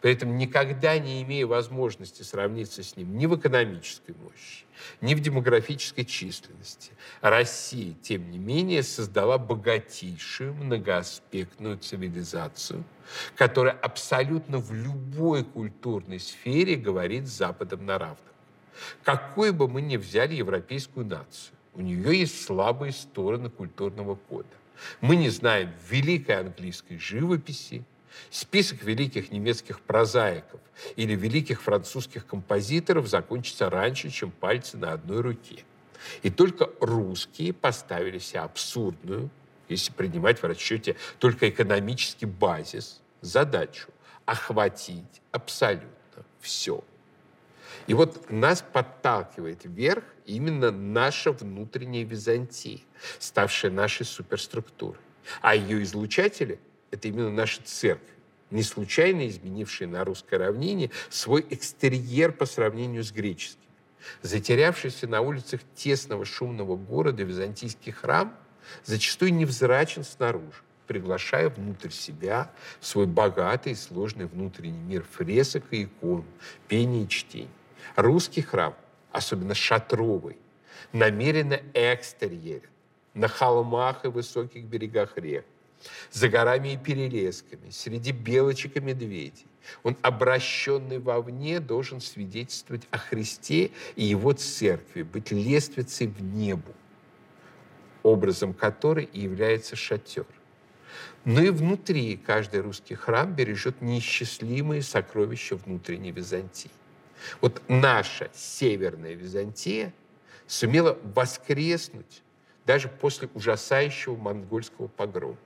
при 0.01 0.13
этом 0.13 0.37
никогда 0.37 0.99
не 0.99 1.23
имея 1.23 1.47
возможности 1.47 2.23
сравниться 2.23 2.83
с 2.83 2.97
ним 2.97 3.17
ни 3.17 3.27
в 3.27 3.37
экономической 3.37 4.15
мощи, 4.23 4.65
ни 5.01 5.15
в 5.15 5.21
демографической 5.21 6.05
численности, 6.05 6.93
Россия, 7.21 7.95
тем 8.03 8.31
не 8.31 8.39
менее, 8.39 8.83
создала 8.83 9.39
богатейшую 9.39 10.55
многоаспектную 10.55 11.79
цивилизацию, 11.79 12.85
которая 13.37 13.75
абсолютно 13.75 14.59
в 14.59 14.73
любой 14.73 15.45
культурной 15.45 16.21
сфере 16.21 16.77
говорит 16.77 17.27
с 17.27 17.37
Западом 17.37 17.87
на 17.87 17.99
равных. 17.99 18.19
Какой 19.03 19.53
бы 19.53 19.69
мы 19.69 19.81
ни 19.81 19.97
взяли 19.97 20.35
европейскую 20.35 21.07
нацию, 21.07 21.57
у 21.75 21.81
нее 21.81 22.21
есть 22.21 22.45
слабые 22.45 22.93
стороны 22.93 23.51
культурного 23.51 24.17
кода. 24.17 24.47
Мы 25.01 25.17
не 25.17 25.31
знаем 25.31 25.73
великой 25.89 26.41
английской 26.41 26.99
живописи, 26.99 27.85
список 28.31 28.83
великих 28.83 29.31
немецких 29.31 29.81
прозаиков 29.81 30.61
или 30.97 31.15
великих 31.15 31.63
французских 31.63 32.27
композиторов 32.27 33.07
закончится 33.09 33.71
раньше, 33.71 34.11
чем 34.11 34.31
пальцы 34.31 34.77
на 34.77 34.93
одной 34.93 35.21
руке. 35.21 35.65
И 36.23 36.31
только 36.31 36.71
русские 36.81 37.53
поставили 37.53 38.19
себе 38.19 38.41
абсурдную, 38.41 39.31
если 39.69 39.93
принимать 39.93 40.41
в 40.41 40.45
расчете 40.45 40.97
только 41.19 41.49
экономический 41.49 42.27
базис, 42.27 43.01
задачу 43.21 43.89
охватить 44.25 45.23
абсолютно 45.33 46.25
все. 46.41 46.83
И 47.89 47.95
вот 47.95 48.31
нас 48.31 48.63
подталкивает 48.63 49.65
вверх 49.65 50.05
именно 50.27 50.71
наша 50.71 51.33
внутренняя 51.33 52.05
Византия, 52.05 52.81
ставшая 53.19 53.73
нашей 53.73 54.05
суперструктурой. 54.05 55.01
А 55.41 55.55
ее 55.55 55.83
излучатели– 55.83 56.61
это 56.91 57.09
именно 57.09 57.31
наша 57.31 57.63
церковь, 57.65 58.15
не 58.51 58.63
случайно 58.63 59.27
изменившие 59.27 59.89
на 59.89 60.05
русской 60.05 60.35
равнине 60.35 60.91
свой 61.09 61.47
экстерьер 61.49 62.31
по 62.33 62.45
сравнению 62.45 63.03
с 63.03 63.11
греческим. 63.11 63.59
Затерявшийся 64.21 65.09
на 65.09 65.23
улицах 65.23 65.61
тесного 65.75 66.27
шумного 66.27 66.77
города 66.77 67.23
византийский 67.23 67.93
храм 67.93 68.37
зачастую 68.85 69.33
невзрачен 69.33 70.05
снаружи, 70.05 70.61
приглашая 70.87 71.49
внутрь 71.49 71.91
себя 71.91 72.53
свой 72.81 73.07
богатый 73.07 73.73
и 73.73 73.77
сложный 73.77 74.27
внутренний 74.27 74.79
мир 74.79 75.07
фресок 75.11 75.65
и 75.71 75.85
икон, 75.85 76.27
пения 76.69 77.05
и 77.05 77.09
чтений. 77.09 77.49
Русский 77.97 78.43
храм, 78.43 78.75
особенно 79.13 79.55
шатровый, 79.55 80.37
намеренно 80.93 81.61
экстерьерен 81.75 82.69
на 83.15 83.29
холмах 83.29 84.05
и 84.05 84.09
высоких 84.09 84.65
берегах 84.65 85.17
рек, 85.17 85.45
за 86.11 86.29
горами 86.29 86.75
и 86.75 86.77
перелесками, 86.77 87.71
среди 87.71 88.13
белочек 88.13 88.77
и 88.77 88.81
медведей. 88.81 89.47
Он, 89.83 89.97
обращенный 90.03 90.99
вовне, 90.99 91.61
должен 91.61 92.01
свидетельствовать 92.01 92.85
о 92.91 92.99
Христе 92.99 93.71
и 93.97 94.05
Его 94.05 94.33
церкви, 94.33 95.03
быть 95.03 95.31
лествицей 95.31 96.07
в 96.07 96.23
небу, 96.23 96.73
образом 98.03 98.55
которой 98.55 99.05
и 99.05 99.21
является 99.21 99.77
шатер. 99.77 100.27
Но 101.25 101.43
и 101.43 101.51
внутри 101.51 102.17
каждый 102.17 102.61
русский 102.61 102.95
храм 102.95 103.35
бережет 103.35 103.83
неисчислимые 103.83 104.83
сокровища 104.83 105.57
внутренней 105.57 106.13
Византии. 106.13 106.71
Вот 107.41 107.63
наша 107.69 108.31
северная 108.35 109.15
Византия 109.15 109.93
сумела 110.47 110.99
воскреснуть 111.03 112.23
даже 112.67 112.89
после 112.89 113.29
ужасающего 113.35 114.17
монгольского 114.17 114.89
погрома. 114.89 115.37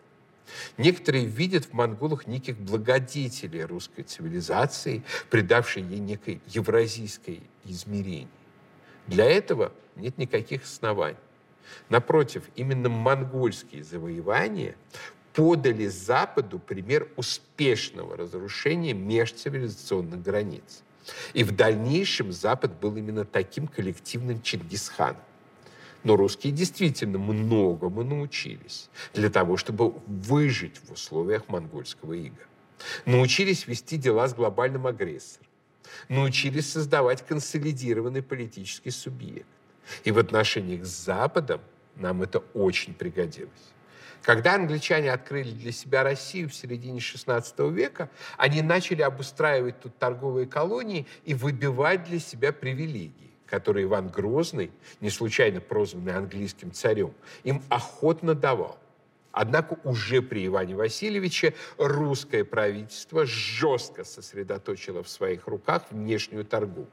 Некоторые 0.77 1.25
видят 1.25 1.67
в 1.67 1.73
монголах 1.73 2.27
неких 2.27 2.59
благодетелей 2.59 3.63
русской 3.65 4.03
цивилизации, 4.03 5.03
придавшей 5.31 5.83
ей 5.83 6.01
некое 6.01 6.41
евразийское 6.49 7.41
измерение. 7.65 8.29
Для 9.07 9.25
этого 9.25 9.73
нет 9.97 10.19
никаких 10.19 10.65
оснований. 10.65 11.17
Напротив, 11.89 12.45
именно 12.55 12.89
монгольские 12.89 13.85
завоевания 13.85 14.75
подали 15.33 15.87
Западу 15.87 16.59
пример 16.59 17.09
успешного 17.17 18.17
разрушения 18.17 18.93
межцивилизационных 18.93 20.23
границ. 20.23 20.83
И 21.35 21.45
в 21.45 21.53
дальнейшем 21.53 22.33
Запад 22.33 22.79
был 22.81 22.97
именно 22.97 23.25
таким 23.25 23.67
коллективным 23.67 24.41
Чингисханом. 24.43 25.23
Но 26.05 26.17
русские 26.17 26.53
действительно 26.53 27.19
многому 27.19 28.03
научились 28.03 28.91
для 29.15 29.31
того, 29.31 29.57
чтобы 29.57 29.91
выжить 30.07 30.79
в 30.79 30.93
условиях 30.93 31.49
монгольского 31.49 32.13
ига. 32.15 32.43
Научились 33.07 33.67
вести 33.69 33.97
дела 33.97 34.27
с 34.27 34.35
глобальным 34.35 34.87
агрессором. 34.87 35.47
Научились 36.09 36.71
создавать 36.71 37.25
консолидированный 37.25 38.23
политический 38.23 38.91
субъект. 38.91 39.47
И 40.05 40.11
в 40.11 40.19
отношениях 40.19 40.85
с 40.85 41.05
Западом 41.05 41.61
нам 41.97 42.23
это 42.23 42.41
очень 42.55 42.95
пригодилось. 42.95 43.73
Когда 44.23 44.55
англичане 44.55 45.13
открыли 45.13 45.51
для 45.51 45.73
себя 45.73 46.05
Россию 46.05 46.49
в 46.49 46.55
середине 46.55 47.01
XVI 47.01 47.73
века, 47.73 48.09
они 48.37 48.63
начали 48.63 49.03
обустраивать 49.03 49.81
тут 49.81 49.99
торговые 49.99 50.47
колонии 50.47 51.07
и 51.25 51.35
выбивать 51.35 52.05
для 52.05 52.19
себя 52.19 52.53
привилегии 52.53 53.33
которые 53.53 53.85
Иван 53.85 54.09
Грозный, 54.09 54.71
не 55.03 55.11
случайно 55.11 55.61
прозванный 55.61 56.17
английским 56.17 56.73
царем, 56.73 57.13
им 57.45 57.63
охотно 57.69 58.35
давал. 58.35 58.79
Однако 59.31 59.77
уже 59.85 60.23
при 60.23 60.47
Иване 60.47 60.75
Васильевиче 60.75 61.53
русское 61.77 62.47
правительство 62.47 63.27
жестко 63.27 64.05
сосредоточило 64.05 65.03
в 65.03 65.09
своих 65.11 65.49
руках 65.49 65.83
внешнюю 65.91 66.47
торговлю, 66.47 66.89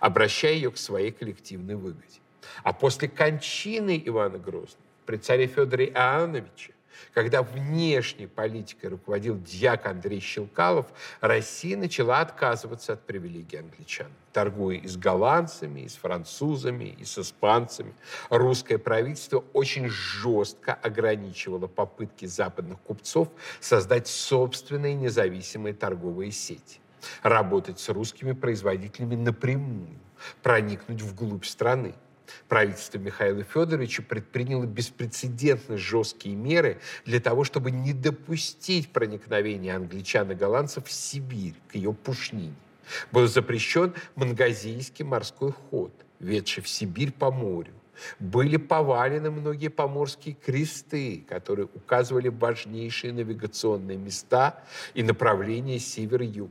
обращая 0.00 0.54
ее 0.54 0.70
к 0.70 0.78
своей 0.78 1.12
коллективной 1.12 1.74
выгоде. 1.74 2.20
А 2.62 2.72
после 2.72 3.08
кончины 3.08 4.02
Ивана 4.02 4.38
Грозного 4.38 4.87
при 5.08 5.16
царе 5.16 5.46
Федоре 5.46 5.86
Иоанновиче 5.86 6.74
когда 7.14 7.42
внешней 7.42 8.26
политикой 8.26 8.86
руководил 8.86 9.38
дьяк 9.38 9.86
Андрей 9.86 10.20
Щелкалов, 10.20 10.86
Россия 11.20 11.76
начала 11.76 12.20
отказываться 12.20 12.92
от 12.92 13.06
привилегий 13.06 13.56
англичан. 13.56 14.08
Торгуя 14.32 14.76
и 14.76 14.86
с 14.86 14.96
голландцами, 14.96 15.80
и 15.80 15.88
с 15.88 15.94
французами, 15.94 16.96
и 16.98 17.04
с 17.04 17.18
испанцами, 17.18 17.94
русское 18.28 18.76
правительство 18.78 19.44
очень 19.54 19.88
жестко 19.88 20.74
ограничивало 20.74 21.68
попытки 21.68 22.26
западных 22.26 22.78
купцов 22.80 23.28
создать 23.60 24.08
собственные 24.08 24.94
независимые 24.94 25.72
торговые 25.72 26.32
сети, 26.32 26.80
работать 27.22 27.80
с 27.80 27.88
русскими 27.88 28.32
производителями 28.32 29.14
напрямую, 29.14 29.98
проникнуть 30.42 31.00
вглубь 31.00 31.46
страны 31.46 31.94
правительство 32.48 32.98
Михаила 32.98 33.42
Федоровича 33.42 34.02
предприняло 34.02 34.64
беспрецедентно 34.64 35.76
жесткие 35.76 36.34
меры 36.34 36.80
для 37.04 37.20
того, 37.20 37.44
чтобы 37.44 37.70
не 37.70 37.92
допустить 37.92 38.90
проникновения 38.90 39.76
англичан 39.76 40.30
и 40.32 40.34
голландцев 40.34 40.86
в 40.86 40.92
Сибирь, 40.92 41.54
к 41.68 41.74
ее 41.74 41.92
пушнине. 41.92 42.54
Был 43.12 43.26
запрещен 43.26 43.94
мангазийский 44.16 45.04
морской 45.04 45.52
ход, 45.52 45.92
ведший 46.20 46.62
в 46.62 46.68
Сибирь 46.68 47.12
по 47.12 47.30
морю. 47.30 47.72
Были 48.18 48.56
повалены 48.56 49.30
многие 49.30 49.68
поморские 49.68 50.34
кресты, 50.34 51.24
которые 51.28 51.68
указывали 51.74 52.28
важнейшие 52.28 53.12
навигационные 53.12 53.98
места 53.98 54.62
и 54.94 55.02
направления 55.02 55.78
север-юг. 55.78 56.50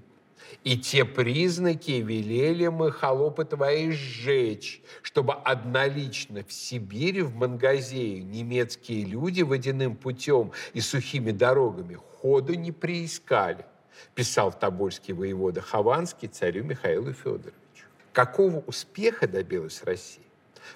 И 0.63 0.77
те 0.77 1.05
признаки 1.05 1.91
велели 1.91 2.67
мы, 2.67 2.91
холопы 2.91 3.45
твои, 3.45 3.91
сжечь, 3.91 4.81
чтобы 5.01 5.33
однолично 5.33 6.43
в 6.43 6.51
Сибири, 6.51 7.21
в 7.21 7.36
Мангазею, 7.36 8.25
немецкие 8.25 9.05
люди 9.05 9.41
водяным 9.41 9.95
путем 9.95 10.51
и 10.73 10.81
сухими 10.81 11.31
дорогами 11.31 11.95
ходу 11.95 12.53
не 12.53 12.71
приискали, 12.71 13.65
писал 14.15 14.51
тобольский 14.51 15.13
воевода 15.13 15.62
Хованский 15.62 16.27
царю 16.27 16.63
Михаилу 16.63 17.13
Федоровичу. 17.13 17.53
Какого 18.13 18.60
успеха 18.67 19.27
добилась 19.27 19.83
Россия? 19.83 20.26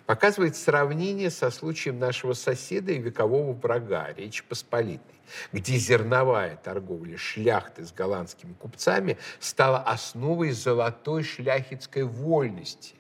Показывает 0.06 0.56
сравнение 0.56 1.30
со 1.30 1.52
случаем 1.52 2.00
нашего 2.00 2.34
соседа 2.34 2.92
и 2.92 3.00
векового 3.00 3.54
врага, 3.54 4.12
Речи 4.14 4.44
Посполитой, 4.44 5.16
где 5.52 5.78
зерновая 5.78 6.58
торговля 6.58 7.18
шляхты 7.18 7.86
с 7.86 7.92
голландскими 7.92 8.54
купцами 8.54 9.18
стала 9.40 9.80
основой 9.80 10.52
золотой 10.52 11.24
шляхетской 11.24 12.04
вольности, 12.04 12.96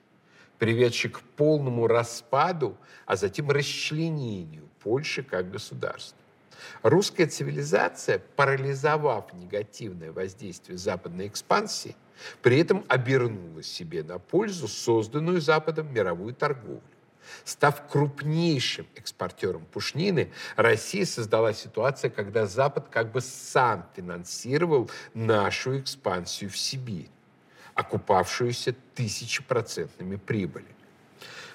приведшей 0.60 1.12
к 1.12 1.22
полному 1.22 1.88
распаду, 1.88 2.78
а 3.06 3.16
затем 3.16 3.50
расчленению 3.50 4.68
Польши 4.84 5.24
как 5.24 5.52
государства. 5.52 6.18
Русская 6.84 7.28
цивилизация, 7.28 8.20
парализовав 8.36 9.34
негативное 9.34 10.12
воздействие 10.12 10.78
западной 10.78 11.28
экспансии, 11.28 11.96
при 12.42 12.60
этом 12.60 12.86
обернула 12.88 13.64
себе 13.64 14.04
на 14.04 14.20
пользу 14.20 14.68
созданную 14.68 15.42
Западом 15.42 15.94
мировую 15.94 16.34
торговлю. 16.34 16.82
Став 17.44 17.88
крупнейшим 17.88 18.88
экспортером 18.96 19.66
пушнины, 19.66 20.32
Россия 20.56 21.06
создала 21.06 21.54
ситуацию, 21.54 22.12
когда 22.12 22.46
Запад 22.46 22.90
как 22.90 23.12
бы 23.12 23.22
сам 23.22 23.86
финансировал 23.96 24.90
нашу 25.14 25.80
экспансию 25.80 26.50
в 26.50 26.58
Сибирь, 26.58 27.10
окупавшуюся 27.74 28.76
тысячепроцентными 28.96 30.18
прибылями. 30.18 30.76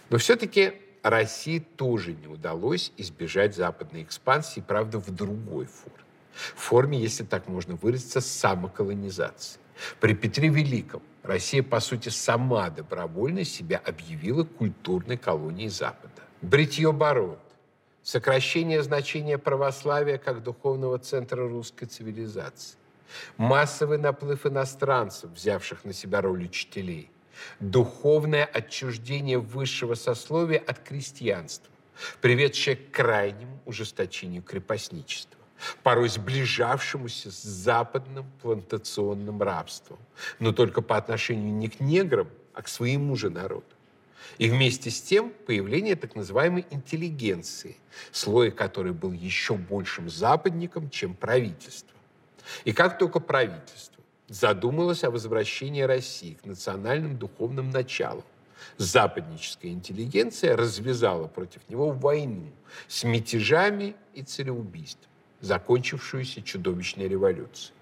Но 0.08 0.18
все-таки 0.18 0.74
России 1.02 1.58
тоже 1.58 2.12
не 2.12 2.26
удалось 2.26 2.92
избежать 2.96 3.54
западной 3.54 4.02
экспансии, 4.02 4.60
правда, 4.60 4.98
в 4.98 5.10
другой 5.10 5.66
форме. 5.66 5.98
В 6.54 6.60
форме, 6.60 6.98
если 6.98 7.24
так 7.24 7.48
можно 7.48 7.76
выразиться, 7.76 8.20
самоколонизации. 8.20 9.60
При 10.00 10.14
Петре 10.14 10.48
Великом. 10.48 11.02
Россия, 11.22 11.62
по 11.62 11.80
сути, 11.80 12.08
сама 12.08 12.70
добровольно 12.70 13.44
себя 13.44 13.80
объявила 13.84 14.44
культурной 14.44 15.16
колонией 15.16 15.68
Запада. 15.68 16.22
Бритье 16.40 16.92
Барон, 16.92 17.38
сокращение 18.02 18.82
значения 18.82 19.38
православия 19.38 20.18
как 20.18 20.42
духовного 20.42 20.98
центра 20.98 21.48
русской 21.48 21.86
цивилизации, 21.86 22.78
массовый 23.36 23.98
наплыв 23.98 24.46
иностранцев, 24.46 25.30
взявших 25.30 25.84
на 25.84 25.92
себя 25.92 26.20
роль 26.20 26.44
учителей, 26.44 27.10
духовное 27.58 28.44
отчуждение 28.44 29.38
высшего 29.38 29.94
сословия 29.94 30.62
от 30.64 30.78
крестьянства, 30.78 31.72
приведшее 32.20 32.76
к 32.76 32.92
крайнему 32.92 33.60
ужесточению 33.64 34.42
крепостничества 34.42 35.35
порой 35.82 36.08
сближавшемуся 36.08 37.30
с 37.30 37.42
западным 37.42 38.26
плантационным 38.42 39.42
рабством, 39.42 39.98
но 40.38 40.52
только 40.52 40.82
по 40.82 40.96
отношению 40.96 41.52
не 41.52 41.68
к 41.68 41.80
неграм, 41.80 42.28
а 42.54 42.62
к 42.62 42.68
своему 42.68 43.16
же 43.16 43.30
народу. 43.30 43.64
И 44.38 44.50
вместе 44.50 44.90
с 44.90 45.00
тем 45.00 45.32
появление 45.46 45.96
так 45.96 46.14
называемой 46.14 46.66
интеллигенции, 46.70 47.76
слоя 48.12 48.50
которой 48.50 48.92
был 48.92 49.12
еще 49.12 49.54
большим 49.54 50.10
западником, 50.10 50.90
чем 50.90 51.14
правительство. 51.14 51.96
И 52.64 52.72
как 52.72 52.98
только 52.98 53.20
правительство 53.20 54.02
задумалось 54.28 55.04
о 55.04 55.10
возвращении 55.10 55.82
России 55.82 56.34
к 56.34 56.44
национальным 56.44 57.16
духовным 57.18 57.70
началам, 57.70 58.24
западническая 58.78 59.70
интеллигенция 59.70 60.56
развязала 60.56 61.28
против 61.28 61.62
него 61.68 61.90
войну 61.92 62.50
с 62.88 63.04
мятежами 63.04 63.94
и 64.14 64.22
цареубийством 64.22 65.10
закончившуюся 65.46 66.42
чудовищной 66.42 67.08
революцией. 67.08 67.72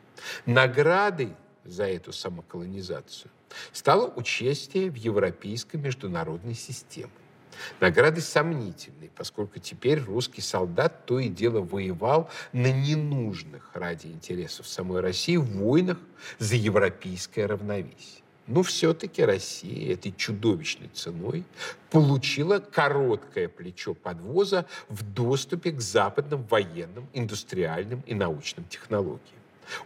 Наградой 0.47 1.35
за 1.65 1.85
эту 1.85 2.13
самоколонизацию 2.13 3.31
стало 3.73 4.13
участие 4.15 4.91
в 4.91 4.97
европейской 4.97 5.77
международной 5.77 6.55
системе. 6.55 7.11
Награды 7.81 8.21
сомнительные, 8.21 9.11
поскольку 9.11 9.61
теперь 9.61 10.01
русский 10.01 10.41
солдат 10.41 11.07
то 11.07 11.21
и 11.21 11.29
дело 11.29 11.61
воевал 11.61 12.29
на 12.53 12.73
ненужных 12.73 13.71
ради 13.75 14.09
интересов 14.09 14.67
самой 14.67 15.01
России 15.01 15.37
войнах 15.37 15.99
за 16.39 16.57
европейское 16.57 17.47
равновесие. 17.47 18.24
Но 18.47 18.63
все-таки 18.63 19.25
Россия 19.25 19.95
этой 19.95 20.13
чудовищной 20.13 20.89
ценой 20.89 21.45
получила 21.91 22.59
короткое 22.59 23.49
плечо 23.49 23.95
подвоза 23.95 24.67
в 24.89 25.03
доступе 25.03 25.73
к 25.73 25.81
западным 25.81 26.43
военным, 26.45 27.09
индустриальным 27.15 28.03
и 28.07 28.15
научным 28.15 28.67
технологиям. 28.67 29.21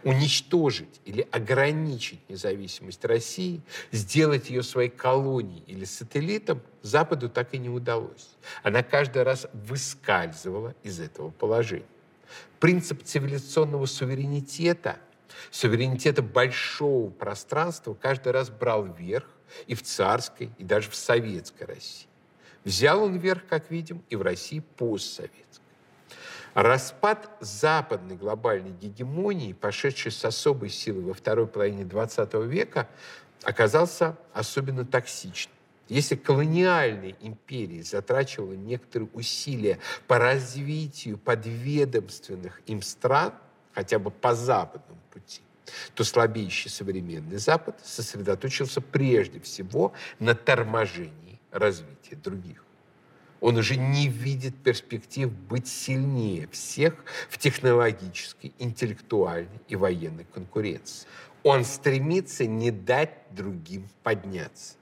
Уничтожить 0.03 0.99
или 1.05 1.25
ограничить 1.31 2.19
независимость 2.27 3.05
России, 3.05 3.61
сделать 3.93 4.49
ее 4.49 4.61
своей 4.61 4.89
колонией 4.89 5.63
или 5.67 5.85
сателлитом 5.85 6.61
Западу 6.81 7.29
так 7.29 7.53
и 7.53 7.57
не 7.57 7.69
удалось. 7.69 8.29
Она 8.61 8.83
каждый 8.83 9.23
раз 9.23 9.47
выскальзывала 9.53 10.75
из 10.83 10.99
этого 10.99 11.29
положения. 11.29 11.85
Принцип 12.59 13.03
цивилизационного 13.03 13.85
суверенитета– 13.85 14.97
суверенитета 15.51 16.21
большого 16.21 17.09
пространства 17.09 17.93
каждый 17.93 18.31
раз 18.31 18.49
брал 18.49 18.85
верх 18.85 19.27
и 19.67 19.75
в 19.75 19.83
царской, 19.83 20.51
и 20.57 20.63
даже 20.63 20.89
в 20.89 20.95
советской 20.95 21.63
России. 21.63 22.07
Взял 22.63 23.03
он 23.03 23.17
верх, 23.17 23.43
как 23.47 23.71
видим, 23.71 24.03
и 24.09 24.15
в 24.15 24.21
России 24.21 24.59
постсоветской. 24.59 25.63
Распад 26.53 27.29
западной 27.39 28.15
глобальной 28.15 28.71
гегемонии, 28.71 29.53
пошедшей 29.53 30.11
с 30.11 30.25
особой 30.25 30.69
силой 30.69 31.03
во 31.03 31.13
второй 31.13 31.47
половине 31.47 31.83
XX 31.83 32.45
века, 32.47 32.89
оказался 33.43 34.17
особенно 34.33 34.85
токсичным. 34.85 35.55
Если 35.87 36.15
колониальная 36.15 37.15
империя 37.21 37.81
затрачивала 37.81 38.53
некоторые 38.53 39.09
усилия 39.13 39.79
по 40.07 40.19
развитию 40.19 41.17
подведомственных 41.17 42.61
им 42.67 42.81
стран, 42.83 43.33
хотя 43.79 43.97
бы 43.97 44.11
по 44.11 44.35
западному 44.35 44.99
пути, 45.09 45.39
то 45.95 46.03
слабеющий 46.03 46.69
современный 46.69 47.37
Запад 47.37 47.79
сосредоточился 47.81 48.81
прежде 48.81 49.39
всего 49.39 49.93
на 50.19 50.35
торможении 50.35 51.39
развития 51.49 52.17
других. 52.17 52.65
Он 53.39 53.55
уже 53.55 53.77
не 53.77 54.09
видит 54.09 54.53
перспектив 54.61 55.31
быть 55.31 55.69
сильнее 55.69 56.49
всех 56.49 56.93
в 57.29 57.37
технологической, 57.37 58.51
интеллектуальной 58.59 59.61
и 59.69 59.77
военной 59.77 60.25
конкуренции. 60.25 61.07
Он 61.43 61.63
стремится 61.63 62.45
не 62.45 62.71
дать 62.71 63.13
другим 63.31 63.87
подняться. 64.03 64.75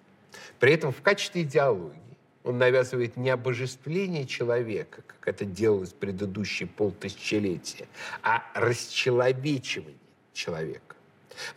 При 0.60 0.74
этом 0.74 0.92
в 0.92 1.04
качестве 1.04 1.44
идеологии 1.44 2.07
он 2.48 2.58
навязывает 2.58 3.18
не 3.18 3.30
обожествление 3.30 4.26
человека, 4.26 5.04
как 5.06 5.28
это 5.28 5.44
делалось 5.44 5.92
предыдущие 5.92 6.68
полтысячелетия, 6.68 7.88
а 8.24 8.42
расчеловечивание 8.54 9.98
человека. 10.34 10.96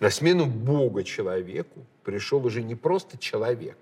На 0.00 0.10
смену 0.10 0.46
Бога 0.46 1.04
человеку 1.04 1.86
пришел 2.02 2.44
уже 2.44 2.62
не 2.62 2.74
просто 2.74 3.18
человек, 3.18 3.78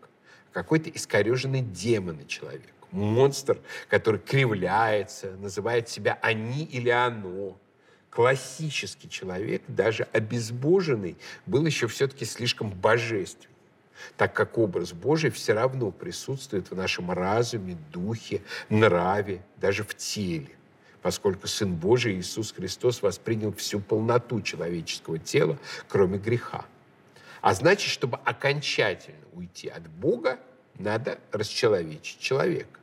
а 0.50 0.54
какой-то 0.54 0.90
искореженный 0.90 1.62
демон 1.62 2.26
человек. 2.26 2.74
Монстр, 2.90 3.58
который 3.88 4.20
кривляется, 4.20 5.32
называет 5.32 5.88
себя 5.88 6.18
«они» 6.22 6.64
или 6.64 6.90
«оно», 6.90 7.58
классический 8.10 9.08
человек, 9.08 9.62
даже 9.66 10.08
обезбоженный, 10.12 11.16
был 11.46 11.64
еще 11.64 11.86
все-таки 11.86 12.24
слишком 12.24 12.70
божественным 12.70 13.57
так 14.16 14.34
как 14.34 14.58
образ 14.58 14.92
Божий 14.92 15.30
все 15.30 15.52
равно 15.52 15.90
присутствует 15.90 16.70
в 16.70 16.76
нашем 16.76 17.10
разуме, 17.10 17.76
духе, 17.92 18.42
нраве, 18.68 19.42
даже 19.56 19.84
в 19.84 19.94
теле, 19.94 20.50
поскольку 21.02 21.46
Сын 21.46 21.74
Божий 21.74 22.18
Иисус 22.18 22.52
Христос 22.52 23.02
воспринял 23.02 23.52
всю 23.52 23.80
полноту 23.80 24.40
человеческого 24.40 25.18
тела, 25.18 25.58
кроме 25.88 26.18
греха. 26.18 26.64
А 27.40 27.54
значит, 27.54 27.90
чтобы 27.90 28.18
окончательно 28.24 29.18
уйти 29.32 29.68
от 29.68 29.88
Бога, 29.88 30.38
надо 30.78 31.18
расчеловечить 31.32 32.20
человека. 32.20 32.80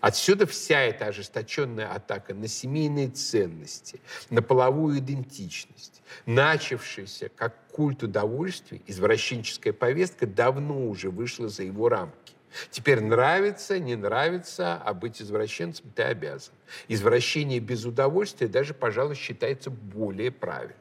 Отсюда 0.00 0.46
вся 0.46 0.80
эта 0.80 1.06
ожесточенная 1.06 1.92
атака 1.92 2.34
на 2.34 2.48
семейные 2.48 3.08
ценности, 3.08 4.00
на 4.30 4.40
половую 4.42 4.98
идентичность, 4.98 6.02
начавшаяся 6.26 7.28
как 7.28 7.54
культ 7.68 8.02
удовольствий, 8.02 8.82
извращенческая 8.86 9.72
повестка 9.72 10.26
давно 10.26 10.88
уже 10.88 11.10
вышла 11.10 11.48
за 11.48 11.64
его 11.64 11.88
рамки. 11.88 12.34
Теперь 12.70 13.00
нравится, 13.00 13.78
не 13.78 13.94
нравится, 13.94 14.76
а 14.76 14.94
быть 14.94 15.22
извращенцем 15.22 15.90
ты 15.94 16.02
обязан. 16.02 16.54
Извращение 16.88 17.60
без 17.60 17.84
удовольствия 17.84 18.48
даже, 18.48 18.74
пожалуй, 18.74 19.14
считается 19.14 19.70
более 19.70 20.30
правильным. 20.32 20.76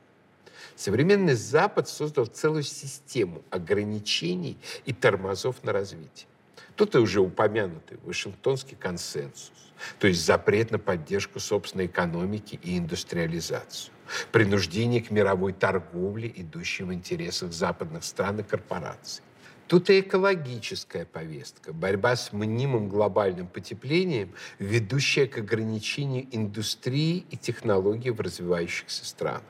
Современный 0.76 1.36
Запад 1.36 1.90
создал 1.90 2.26
целую 2.26 2.64
систему 2.64 3.44
ограничений 3.50 4.58
и 4.86 4.94
тормозов 4.94 5.62
на 5.64 5.74
развитие. 5.74 6.29
Тут 6.76 6.96
и 6.96 6.98
уже 6.98 7.22
упомянутый 7.22 7.98
Вашингтонский 8.04 8.78
консенсус, 8.78 9.52
то 10.00 10.08
есть 10.08 10.26
запрет 10.26 10.72
на 10.72 10.80
поддержку 10.80 11.40
собственной 11.40 11.88
экономики 11.88 12.60
и 12.64 12.78
индустриализацию, 12.78 13.94
принуждение 14.32 15.02
к 15.02 15.12
мировой 15.12 15.54
торговле, 15.54 16.32
идущей 16.36 16.86
в 16.86 16.94
интересах 16.94 17.52
западных 17.52 18.04
стран 18.04 18.40
и 18.40 18.44
корпораций. 18.44 19.24
Тут 19.68 19.92
и 19.92 20.00
экологическая 20.00 21.06
повестка, 21.06 21.74
борьба 21.74 22.16
с 22.16 22.34
мнимым 22.34 22.90
глобальным 22.90 23.46
потеплением, 23.46 24.34
ведущая 24.58 25.28
к 25.28 25.38
ограничению 25.38 26.26
индустрии 26.32 27.24
и 27.30 27.38
технологий 27.38 28.10
в 28.10 28.20
развивающихся 28.20 29.06
странах. 29.06 29.44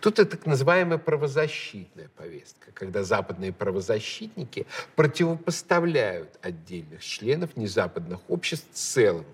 Тут 0.00 0.18
это 0.18 0.36
так 0.36 0.46
называемая 0.46 0.98
правозащитная 0.98 2.08
повестка, 2.16 2.72
когда 2.72 3.02
западные 3.02 3.52
правозащитники 3.52 4.66
противопоставляют 4.94 6.38
отдельных 6.42 7.04
членов 7.04 7.56
незападных 7.56 8.20
обществ 8.28 8.68
целым, 8.72 9.26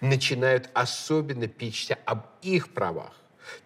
начинают 0.00 0.70
особенно 0.74 1.48
печься 1.48 1.98
об 2.04 2.26
их 2.42 2.72
правах, 2.72 3.14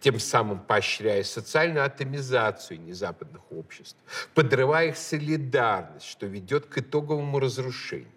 тем 0.01 0.19
самым 0.19 0.61
поощряя 0.61 1.23
социальную 1.25 1.85
атомизацию 1.85 2.81
незападных 2.81 3.43
обществ, 3.51 3.99
подрывая 4.35 4.89
их 4.89 4.97
солидарность, 4.97 6.07
что 6.07 6.27
ведет 6.27 6.67
к 6.67 6.79
итоговому 6.79 7.39
разрушению. 7.39 8.09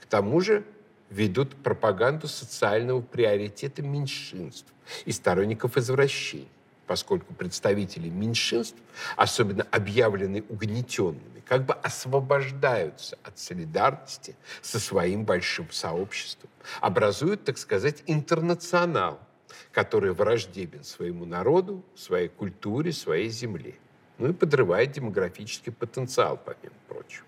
К 0.00 0.06
тому 0.06 0.40
же 0.40 0.64
ведут 1.10 1.54
пропаганду 1.56 2.28
социального 2.28 3.00
приоритета 3.00 3.82
меньшинств 3.82 4.72
и 5.04 5.12
сторонников 5.12 5.76
извращений 5.76 6.48
поскольку 6.88 7.34
представители 7.34 8.08
меньшинств, 8.08 8.78
особенно 9.14 9.64
объявленные 9.70 10.42
угнетенными, 10.48 11.42
как 11.46 11.64
бы 11.66 11.74
освобождаются 11.74 13.18
от 13.22 13.38
солидарности 13.38 14.34
со 14.62 14.80
своим 14.80 15.24
большим 15.24 15.70
сообществом, 15.70 16.50
образуют, 16.80 17.44
так 17.44 17.58
сказать, 17.58 18.02
интернационал, 18.06 19.20
который 19.70 20.12
враждебен 20.12 20.82
своему 20.82 21.26
народу, 21.26 21.84
своей 21.94 22.28
культуре, 22.28 22.92
своей 22.92 23.28
земле. 23.28 23.74
Ну 24.16 24.30
и 24.30 24.32
подрывает 24.32 24.92
демографический 24.92 25.72
потенциал, 25.72 26.40
помимо 26.44 26.74
прочего. 26.88 27.24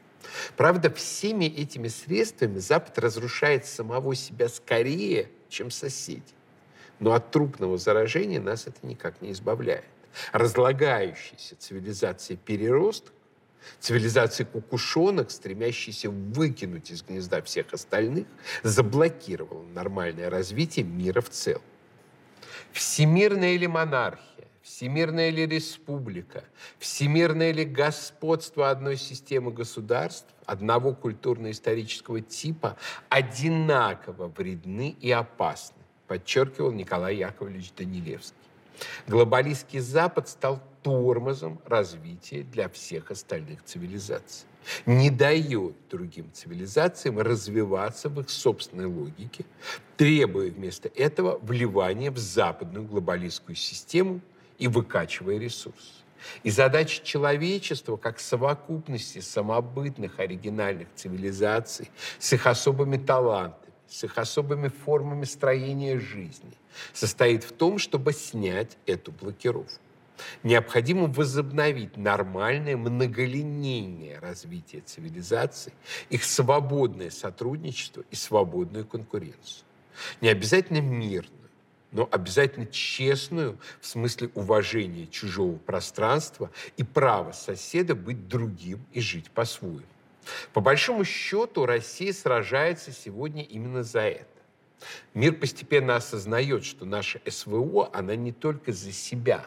Правда, 0.56 0.90
всеми 0.90 1.44
этими 1.44 1.88
средствами 1.88 2.58
Запад 2.58 2.98
разрушает 2.98 3.66
самого 3.66 4.14
себя 4.14 4.48
скорее, 4.48 5.30
чем 5.48 5.70
соседи. 5.70 6.39
Но 7.00 7.14
от 7.14 7.30
трупного 7.30 7.78
заражения 7.78 8.40
нас 8.40 8.66
это 8.66 8.86
никак 8.86 9.20
не 9.22 9.32
избавляет. 9.32 9.86
Разлагающаяся 10.32 11.56
цивилизация 11.56 12.36
переросток, 12.36 13.14
цивилизация 13.78 14.44
кукушонок, 14.44 15.30
стремящаяся 15.30 16.10
выкинуть 16.10 16.90
из 16.90 17.02
гнезда 17.02 17.42
всех 17.42 17.72
остальных, 17.72 18.26
заблокировала 18.62 19.64
нормальное 19.72 20.28
развитие 20.28 20.84
мира 20.84 21.20
в 21.22 21.30
целом. 21.30 21.62
Всемирная 22.72 23.54
или 23.54 23.66
монархия, 23.66 24.48
всемирная 24.62 25.30
ли 25.30 25.46
республика, 25.46 26.44
всемирное 26.78 27.52
ли 27.52 27.64
господство 27.64 28.70
одной 28.70 28.96
системы 28.96 29.52
государств, 29.52 30.28
одного 30.44 30.94
культурно-исторического 30.94 32.20
типа 32.20 32.76
одинаково 33.08 34.28
вредны 34.28 34.96
и 35.00 35.10
опасны 35.10 35.79
подчеркивал 36.10 36.72
Николай 36.72 37.18
Яковлевич 37.18 37.72
Данилевский. 37.76 38.34
Глобалистский 39.06 39.78
Запад 39.78 40.28
стал 40.28 40.60
тормозом 40.82 41.60
развития 41.64 42.42
для 42.42 42.68
всех 42.68 43.12
остальных 43.12 43.62
цивилизаций. 43.62 44.48
Не 44.86 45.10
дает 45.10 45.76
другим 45.88 46.32
цивилизациям 46.32 47.20
развиваться 47.20 48.08
в 48.08 48.18
их 48.18 48.28
собственной 48.28 48.86
логике, 48.86 49.44
требуя 49.96 50.50
вместо 50.50 50.88
этого 50.96 51.38
вливания 51.42 52.10
в 52.10 52.18
западную 52.18 52.88
глобалистскую 52.88 53.54
систему 53.54 54.20
и 54.58 54.66
выкачивая 54.66 55.38
ресурсы. 55.38 56.02
И 56.42 56.50
задача 56.50 57.04
человечества 57.04 57.96
как 57.96 58.18
совокупности 58.18 59.20
самобытных 59.20 60.18
оригинальных 60.18 60.88
цивилизаций 60.96 61.88
с 62.18 62.32
их 62.32 62.48
особыми 62.48 62.96
талантами, 62.96 63.59
с 63.90 64.04
их 64.04 64.16
особыми 64.18 64.68
формами 64.68 65.24
строения 65.24 65.98
жизни 65.98 66.52
состоит 66.92 67.44
в 67.44 67.52
том, 67.52 67.78
чтобы 67.78 68.12
снять 68.12 68.78
эту 68.86 69.12
блокировку. 69.12 69.80
Необходимо 70.42 71.06
возобновить 71.06 71.96
нормальное 71.96 72.76
многолинейное 72.76 74.20
развитие 74.20 74.82
цивилизаций, 74.82 75.72
их 76.08 76.24
свободное 76.24 77.10
сотрудничество 77.10 78.04
и 78.10 78.14
свободную 78.14 78.86
конкуренцию. 78.86 79.64
Не 80.20 80.28
обязательно 80.28 80.80
мирную, 80.80 81.40
но 81.92 82.08
обязательно 82.10 82.66
честную 82.66 83.58
в 83.80 83.86
смысле 83.86 84.30
уважения 84.34 85.06
чужого 85.06 85.56
пространства 85.56 86.50
и 86.76 86.84
права 86.84 87.32
соседа 87.32 87.94
быть 87.94 88.28
другим 88.28 88.84
и 88.92 89.00
жить 89.00 89.30
по-своему. 89.30 89.82
По 90.52 90.60
большому 90.60 91.04
счету 91.04 91.66
Россия 91.66 92.12
сражается 92.12 92.92
сегодня 92.92 93.42
именно 93.42 93.82
за 93.82 94.00
это. 94.00 94.26
Мир 95.14 95.34
постепенно 95.34 95.96
осознает, 95.96 96.64
что 96.64 96.84
наша 96.84 97.20
СВО, 97.28 97.90
она 97.92 98.16
не 98.16 98.32
только 98.32 98.72
за 98.72 98.92
себя, 98.92 99.44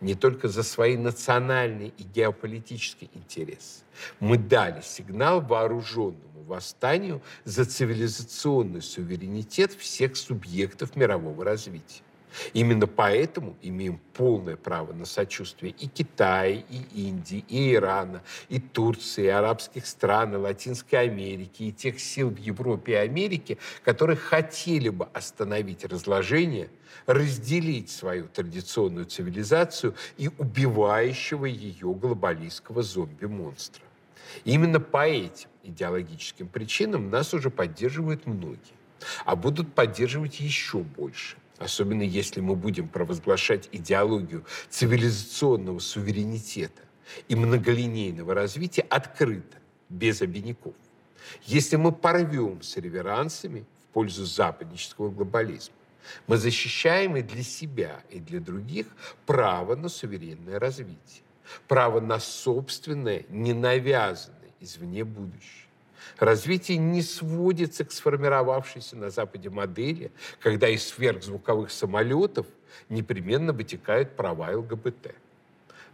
не 0.00 0.14
только 0.14 0.48
за 0.48 0.62
свои 0.62 0.96
национальные 0.96 1.92
и 1.96 2.02
геополитические 2.02 3.10
интересы. 3.14 3.84
Мы 4.20 4.36
дали 4.36 4.82
сигнал 4.82 5.40
вооруженному 5.40 6.42
восстанию 6.44 7.22
за 7.44 7.64
цивилизационный 7.64 8.82
суверенитет 8.82 9.72
всех 9.72 10.16
субъектов 10.16 10.96
мирового 10.96 11.44
развития. 11.44 12.02
Именно 12.52 12.86
поэтому 12.86 13.56
имеем 13.62 14.00
полное 14.12 14.56
право 14.56 14.92
на 14.92 15.06
сочувствие 15.06 15.72
и 15.72 15.86
Китая, 15.86 16.62
и 16.68 17.08
Индии, 17.08 17.44
и 17.48 17.74
Ирана, 17.74 18.22
и 18.48 18.60
Турции, 18.60 19.24
и 19.24 19.28
арабских 19.28 19.86
стран, 19.86 20.34
и 20.34 20.36
Латинской 20.36 21.00
Америки, 21.00 21.64
и 21.64 21.72
тех 21.72 22.00
сил 22.00 22.30
в 22.30 22.38
Европе 22.38 22.92
и 22.92 22.96
Америке, 22.96 23.58
которые 23.84 24.16
хотели 24.16 24.88
бы 24.88 25.08
остановить 25.12 25.84
разложение, 25.84 26.68
разделить 27.06 27.90
свою 27.90 28.28
традиционную 28.28 29.06
цивилизацию 29.06 29.94
и 30.16 30.28
убивающего 30.38 31.46
ее 31.46 31.92
глобалистского 31.94 32.82
зомби-монстра. 32.82 33.82
Именно 34.44 34.80
по 34.80 35.06
этим 35.06 35.48
идеологическим 35.62 36.48
причинам 36.48 37.10
нас 37.10 37.32
уже 37.34 37.50
поддерживают 37.50 38.26
многие. 38.26 38.76
а 39.24 39.36
будут 39.36 39.74
поддерживать 39.74 40.40
еще 40.40 40.78
больше. 40.78 41.36
Особенно 41.58 42.02
если 42.02 42.40
мы 42.40 42.54
будем 42.54 42.88
провозглашать 42.88 43.68
идеологию 43.72 44.44
цивилизационного 44.68 45.78
суверенитета 45.78 46.82
и 47.28 47.36
многолинейного 47.36 48.34
развития 48.34 48.82
открыто, 48.82 49.56
без 49.88 50.20
обиняков. 50.20 50.74
Если 51.44 51.76
мы 51.76 51.92
порвем 51.92 52.62
с 52.62 52.76
реверансами 52.76 53.64
в 53.84 53.92
пользу 53.92 54.24
западнического 54.24 55.10
глобализма, 55.10 55.74
мы 56.26 56.36
защищаем 56.36 57.16
и 57.16 57.22
для 57.22 57.42
себя, 57.42 58.02
и 58.10 58.20
для 58.20 58.40
других 58.40 58.86
право 59.24 59.74
на 59.76 59.88
суверенное 59.88 60.58
развитие, 60.58 61.22
право 61.68 62.00
на 62.00 62.20
собственное, 62.20 63.24
ненавязанное 63.28 64.50
извне 64.60 65.04
будущее. 65.04 65.65
Развитие 66.18 66.78
не 66.78 67.02
сводится 67.02 67.84
к 67.84 67.92
сформировавшейся 67.92 68.96
на 68.96 69.10
Западе 69.10 69.50
модели, 69.50 70.12
когда 70.40 70.68
из 70.68 70.86
сверхзвуковых 70.88 71.70
самолетов 71.70 72.46
непременно 72.88 73.52
вытекают 73.52 74.16
права 74.16 74.50
ЛГБТ. 74.56 75.14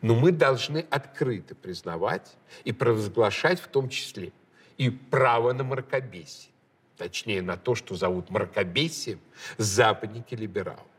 Но 0.00 0.14
мы 0.14 0.32
должны 0.32 0.84
открыто 0.90 1.54
признавать 1.54 2.36
и 2.64 2.72
провозглашать 2.72 3.60
в 3.60 3.68
том 3.68 3.88
числе 3.88 4.32
и 4.76 4.90
право 4.90 5.52
на 5.52 5.64
мракобесие. 5.64 6.50
Точнее, 6.96 7.42
на 7.42 7.56
то, 7.56 7.74
что 7.74 7.94
зовут 7.94 8.30
мракобесием 8.30 9.20
западники-либералы 9.58 10.91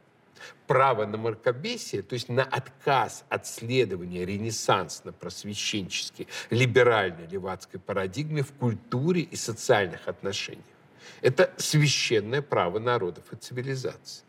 право 0.68 1.06
на 1.06 1.18
мракобесие, 1.18 2.02
то 2.02 2.14
есть 2.14 2.30
на 2.30 2.44
отказ 2.44 3.26
от 3.30 3.48
следования 3.48 4.26
ренессансно-просвещенческой 4.26 6.28
либеральной 6.50 7.28
левацкой 7.28 7.80
парадигме 7.80 8.44
в 8.44 8.52
культуре 8.54 9.22
и 9.22 9.36
социальных 9.36 10.08
отношениях. 10.08 10.66
Это 11.22 11.54
священное 11.58 12.42
право 12.42 12.80
народов 12.80 13.32
и 13.32 13.36
цивилизаций. 13.36 14.24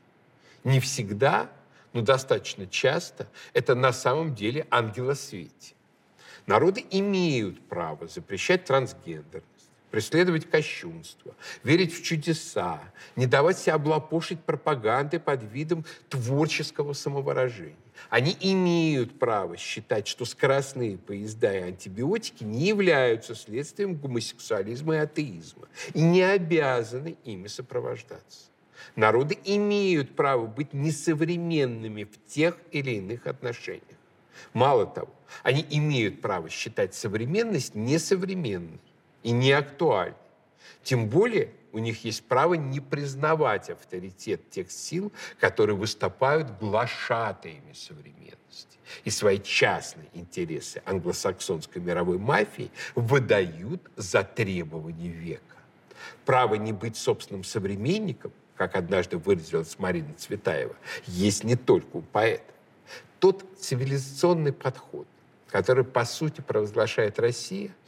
Не 0.65 0.81
всегда, 0.81 1.51
но 1.93 2.03
достаточно 2.03 2.67
часто 2.67 3.29
это 3.53 3.75
на 3.75 3.93
самом 3.93 4.35
деле 4.35 4.67
ангелосветие. 4.71 5.75
Народы 6.47 6.85
имеют 6.91 7.67
право 7.69 8.07
запрещать 8.07 8.65
трансгендер, 8.65 9.43
преследовать 9.95 10.51
кощунство, 10.51 11.37
верить 11.63 11.95
в 11.95 12.03
чудеса, 12.03 12.81
не 13.15 13.29
давать 13.29 13.59
себя 13.59 13.75
облапошить 13.75 14.41
пропагандой 14.41 15.21
под 15.21 15.45
видом 15.45 15.85
творческого 16.09 16.95
самовыражения. 16.95 17.77
Они 18.11 18.37
имеют 18.41 19.21
право 19.21 19.57
считать, 19.57 20.09
что 20.09 20.25
скоростные 20.25 20.99
поезда 20.99 21.55
и 21.57 21.63
антибиотики 21.63 22.43
не 22.43 22.67
являются 22.67 23.37
следствием 23.37 23.95
гомосексуализма 23.95 24.97
и 24.97 24.99
атеизма 24.99 25.69
и 25.93 26.03
не 26.03 26.23
обязаны 26.23 27.17
ими 27.23 27.47
сопровождаться. 27.47 28.49
Народы 28.97 29.39
имеют 29.45 30.17
право 30.17 30.47
быть 30.47 30.73
несовременными 30.73 32.03
в 32.03 32.27
тех 32.27 32.59
или 32.73 32.97
иных 32.97 33.29
отношениях. 33.29 33.85
Мало 34.55 34.87
того, 34.87 35.15
они 35.45 35.65
имеют 35.71 36.21
право 36.21 36.51
считать 36.51 36.97
современность 36.97 37.77
несовременной 37.77 38.81
и 39.25 39.33
не 39.33 39.51
актуальны. 39.51 40.15
Тем 40.85 41.09
более 41.09 41.51
у 41.73 41.79
них 41.79 42.05
есть 42.05 42.25
право 42.25 42.55
не 42.55 42.79
признавать 42.79 43.69
авторитет 43.71 44.51
тех 44.51 44.71
сил, 44.71 45.13
которые 45.41 45.75
выступают 45.75 46.59
глашатаями 46.61 47.73
современности 47.73 48.79
и 49.03 49.11
свои 49.11 49.41
частные 49.41 50.07
интересы 50.13 50.83
англосаксонской 50.85 51.83
мировой 51.83 52.19
мафии 52.19 52.71
выдают 52.95 53.91
за 53.97 54.23
требования 54.23 55.09
века. 55.09 55.43
Право 56.25 56.55
не 56.55 56.73
быть 56.73 56.97
собственным 56.97 57.45
современником, 57.45 58.31
как 58.57 58.77
однажды 58.77 59.17
выразилась 59.17 59.79
Марина 59.79 60.15
Цветаева, 60.15 60.77
есть 61.07 61.43
не 61.45 61.57
только 61.57 61.97
у 61.97 62.03
поэта. 62.03 62.53
Тот 63.19 63.45
цивилизационный 63.59 64.53
подход, 64.53 65.07
который, 65.49 65.85
по 65.85 66.05
сути, 66.05 66.43
провозглашает 66.43 67.19
Россия– 67.19 67.71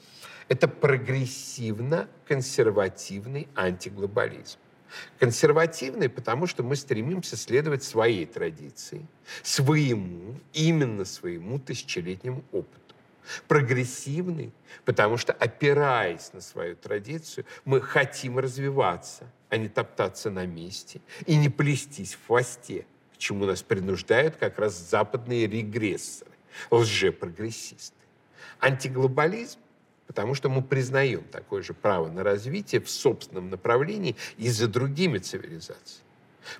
это 0.48 0.68
прогрессивно-консервативный 0.68 3.48
антиглобализм. 3.54 4.58
Консервативный, 5.18 6.08
потому 6.08 6.46
что 6.46 6.62
мы 6.62 6.76
стремимся 6.76 7.36
следовать 7.36 7.82
своей 7.82 8.24
традиции, 8.24 9.04
своему, 9.42 10.36
именно 10.52 11.04
своему 11.04 11.58
тысячелетнему 11.58 12.44
опыту. 12.52 12.94
Прогрессивный, 13.48 14.52
потому 14.84 15.16
что, 15.16 15.32
опираясь 15.32 16.32
на 16.32 16.40
свою 16.40 16.76
традицию, 16.76 17.44
мы 17.64 17.80
хотим 17.80 18.38
развиваться, 18.38 19.24
а 19.48 19.56
не 19.56 19.68
топтаться 19.68 20.30
на 20.30 20.46
месте 20.46 21.00
и 21.26 21.36
не 21.36 21.48
плестись 21.48 22.14
в 22.14 22.24
хвосте, 22.26 22.86
к 23.14 23.18
чему 23.18 23.44
нас 23.44 23.62
принуждают 23.62 24.36
как 24.36 24.60
раз 24.60 24.78
западные 24.78 25.48
регрессоры, 25.48 26.30
лжепрогрессисты. 26.70 27.96
Антиглобализм 28.60 29.58
потому 30.06 30.34
что 30.34 30.48
мы 30.48 30.62
признаем 30.62 31.24
такое 31.24 31.62
же 31.62 31.74
право 31.74 32.08
на 32.08 32.22
развитие 32.22 32.80
в 32.80 32.88
собственном 32.88 33.50
направлении 33.50 34.16
и 34.36 34.48
за 34.48 34.68
другими 34.68 35.18
цивилизациями. 35.18 36.06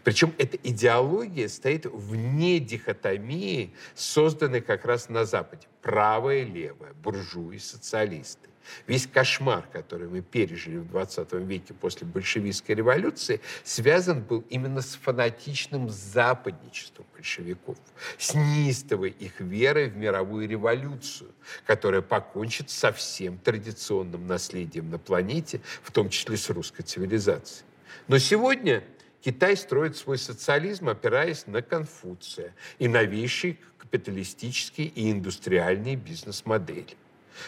Причем 0.03 0.35
эта 0.39 0.57
идеология 0.57 1.49
стоит 1.49 1.87
вне 1.87 2.59
дихотомии, 2.59 3.73
созданной 3.95 4.61
как 4.61 4.85
раз 4.85 5.09
на 5.09 5.25
Западе. 5.25 5.69
Правое 5.81 6.43
и 6.43 6.45
левое, 6.45 6.93
буржуи, 6.95 7.59
социалисты. 7.59 8.49
Весь 8.87 9.07
кошмар, 9.07 9.67
который 9.73 10.09
мы 10.09 10.21
пережили 10.21 10.79
в 10.79 10.89
20 10.89 11.33
веке 11.35 11.75
после 11.75 12.07
большевистской 12.07 12.75
революции, 12.75 13.41
связан 13.65 14.23
был 14.23 14.45
именно 14.49 14.81
с 14.81 14.95
фанатичным 14.95 15.89
западничеством 15.89 17.07
большевиков, 17.15 17.77
с 18.19 18.35
неистовой 18.35 19.11
их 19.11 19.41
верой 19.41 19.89
в 19.89 19.97
мировую 19.97 20.49
революцию, 20.49 21.31
которая 21.67 22.03
покончит 22.03 22.71
со 22.71 22.93
всем 22.93 23.39
традиционным 23.39 24.27
наследием 24.27 24.91
на 24.91 24.99
планете, 24.99 25.61
в 25.83 25.91
том 25.91 26.09
числе 26.09 26.37
с 26.37 26.51
русской 26.51 26.83
цивилизацией. 26.83 27.65
Но 28.09 28.19
сегодня 28.19 28.85
Китай 29.21 29.57
строит 29.57 29.97
свой 29.97 30.19
социализм, 30.19 30.89
опираясь 30.89 31.47
на 31.47 31.61
Конфуция 31.61 32.55
и 32.79 32.87
новейшие 32.87 33.57
капиталистические 33.79 34.89
и 34.89 35.11
индустриальные 35.11 35.97
бизнес-модели. 35.97 36.97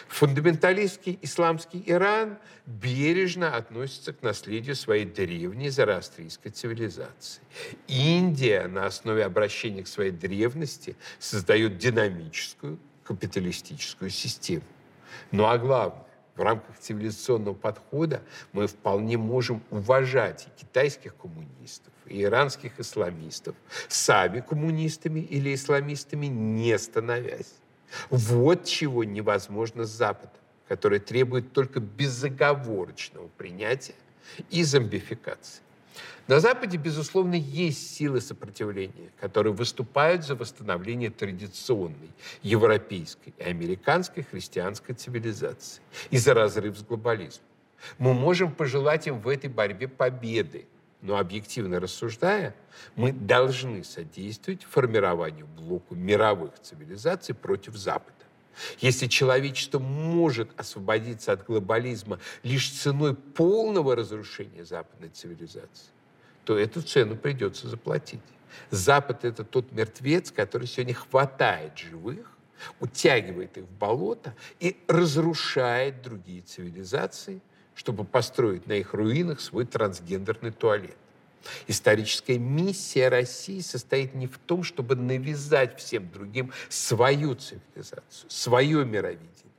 Фундаменталистский 0.07 1.19
исламский 1.21 1.83
Иран 1.85 2.37
бережно 2.65 3.55
относится 3.55 4.13
к 4.13 4.21
наследию 4.21 4.75
своей 4.75 5.05
древней 5.05 5.69
зороастрийской 5.69 6.51
цивилизации. 6.51 7.41
Индия 7.87 8.67
на 8.67 8.85
основе 8.85 9.25
обращения 9.25 9.83
к 9.83 9.87
своей 9.87 10.11
древности 10.11 10.95
создает 11.19 11.77
динамическую 11.77 12.79
капиталистическую 13.03 14.11
систему. 14.11 14.63
Ну 15.31 15.45
а 15.45 15.57
главное, 15.57 16.05
в 16.35 16.41
рамках 16.41 16.77
цивилизационного 16.79 17.53
подхода 17.53 18.21
мы 18.53 18.67
вполне 18.67 19.17
можем 19.17 19.61
уважать 19.71 20.47
и 20.47 20.61
китайских 20.61 21.15
коммунистов, 21.17 21.91
и 22.05 22.23
иранских 22.23 22.79
исламистов, 22.79 23.55
сами 23.87 24.39
коммунистами 24.39 25.19
или 25.19 25.53
исламистами 25.53 26.27
не 26.27 26.77
становясь. 26.77 27.53
Вот 28.09 28.65
чего 28.65 29.03
невозможно 29.03 29.85
с 29.85 29.89
Западом, 29.89 30.31
который 30.67 30.99
требует 30.99 31.53
только 31.53 31.79
безоговорочного 31.79 33.27
принятия 33.37 33.95
и 34.49 34.63
зомбификации. 34.63 35.61
На 36.27 36.39
Западе, 36.39 36.77
безусловно, 36.77 37.33
есть 37.33 37.95
силы 37.95 38.21
сопротивления, 38.21 39.09
которые 39.19 39.51
выступают 39.51 40.23
за 40.23 40.35
восстановление 40.35 41.09
традиционной 41.09 42.11
европейской 42.43 43.33
и 43.37 43.43
американской 43.43 44.23
христианской 44.23 44.93
цивилизации 44.93 45.81
и 46.11 46.19
за 46.19 46.35
разрыв 46.35 46.77
с 46.77 46.83
глобализмом. 46.83 47.45
Мы 47.97 48.13
можем 48.13 48.51
пожелать 48.51 49.07
им 49.07 49.19
в 49.19 49.27
этой 49.27 49.49
борьбе 49.49 49.87
победы, 49.87 50.67
но 51.01 51.17
объективно 51.17 51.79
рассуждая, 51.79 52.55
мы 52.95 53.11
должны 53.11 53.83
содействовать 53.83 54.63
формированию 54.63 55.47
блоку 55.47 55.95
мировых 55.95 56.59
цивилизаций 56.61 57.35
против 57.35 57.75
Запада. 57.75 58.13
Если 58.79 59.07
человечество 59.07 59.79
может 59.79 60.49
освободиться 60.59 61.31
от 61.31 61.45
глобализма 61.45 62.19
лишь 62.43 62.71
ценой 62.71 63.15
полного 63.15 63.95
разрушения 63.95 64.65
западной 64.65 65.09
цивилизации, 65.09 65.91
то 66.43 66.57
эту 66.57 66.81
цену 66.81 67.15
придется 67.15 67.69
заплатить. 67.69 68.19
Запад– 68.69 69.19
это 69.23 69.43
тот 69.43 69.71
мертвец, 69.71 70.31
который 70.31 70.67
сегодня 70.67 70.95
хватает 70.95 71.77
живых, 71.77 72.31
утягивает 72.79 73.57
их 73.57 73.65
в 73.65 73.71
болото 73.71 74.35
и 74.59 74.77
разрушает 74.87 76.01
другие 76.01 76.41
цивилизации, 76.41 77.41
чтобы 77.75 78.03
построить 78.03 78.67
на 78.67 78.73
их 78.73 78.93
руинах 78.93 79.39
свой 79.39 79.65
трансгендерный 79.65 80.51
туалет. 80.51 80.97
Историческая 81.67 82.37
миссия 82.37 83.07
России 83.07 83.61
состоит 83.61 84.13
не 84.13 84.27
в 84.27 84.37
том, 84.37 84.63
чтобы 84.63 84.95
навязать 84.95 85.79
всем 85.79 86.11
другим 86.11 86.51
свою 86.67 87.35
цивилизацию, 87.35 88.29
свое 88.29 88.85
мировидение, 88.85 89.53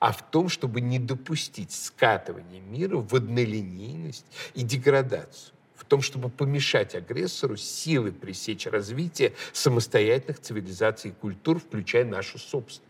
а 0.00 0.12
в 0.12 0.30
том, 0.30 0.48
чтобы 0.48 0.80
не 0.80 0.98
допустить 0.98 1.72
скатывания 1.72 2.60
мира 2.60 2.96
в 2.96 3.14
однолинейность 3.14 4.26
и 4.54 4.62
деградацию, 4.62 5.54
в 5.78 5.84
том, 5.84 6.02
чтобы 6.02 6.28
помешать 6.28 6.94
агрессору 6.94 7.56
силы 7.56 8.12
пресечь 8.12 8.66
развитие 8.66 9.32
самостоятельных 9.52 10.40
цивилизаций 10.40 11.12
и 11.12 11.14
культур, 11.14 11.60
включая 11.60 12.04
нашу 12.04 12.38
собственную. 12.38 12.88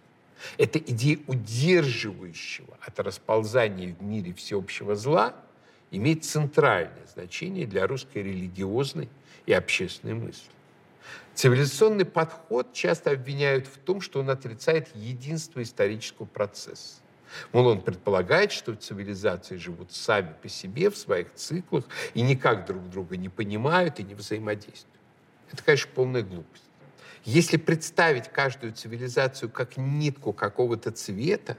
Это 0.57 0.79
идея 0.79 1.19
удерживающего 1.27 2.79
от 2.81 2.99
расползания 3.01 3.95
в 3.95 4.03
мире 4.03 4.33
всеобщего 4.33 4.97
зла 4.97 5.37
имеет 5.91 6.25
центральное 6.25 7.07
значение 7.13 7.67
для 7.67 7.87
русской 7.87 8.23
религиозной 8.23 9.09
и 9.47 9.53
общественной 9.53 10.15
мысли. 10.15 10.51
Цивилизационный 11.35 12.05
подход 12.05 12.73
часто 12.73 13.11
обвиняют 13.13 13.67
в 13.67 13.79
том, 13.79 14.01
что 14.01 14.21
он 14.21 14.31
отрицает 14.31 14.89
единство 14.95 15.63
исторического 15.63 16.27
процесса. 16.27 16.97
Мол, 17.53 17.67
он 17.67 17.81
предполагает, 17.81 18.53
что 18.53 18.75
цивилизации 18.75 19.57
живут 19.57 19.93
сами 19.93 20.35
по 20.43 20.49
себе 20.49 20.91
в 20.91 20.97
своих 20.97 21.35
циклах 21.35 21.85
и 22.15 22.23
никак 22.23 22.67
друг 22.67 22.89
друга 22.91 23.17
не 23.17 23.29
понимают 23.29 24.01
и 24.01 24.03
не 24.03 24.15
взаимодействуют. 24.15 25.01
Это, 25.53 25.63
конечно, 25.63 25.91
полная 25.95 26.23
глупость. 26.23 26.65
Если 27.25 27.57
представить 27.57 28.29
каждую 28.29 28.73
цивилизацию 28.73 29.51
как 29.51 29.77
нитку 29.77 30.33
какого-то 30.33 30.91
цвета, 30.91 31.57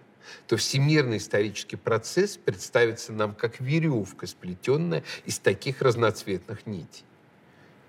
то 0.48 0.58
всемирный 0.58 1.18
исторический 1.18 1.76
процесс 1.76 2.38
представится 2.38 3.14
нам 3.14 3.34
как 3.34 3.60
веревка, 3.60 4.28
сплетенная 4.28 5.04
из 5.26 5.40
таких 5.40 5.82
разноцветных 5.82 6.66
нитей. 6.66 7.04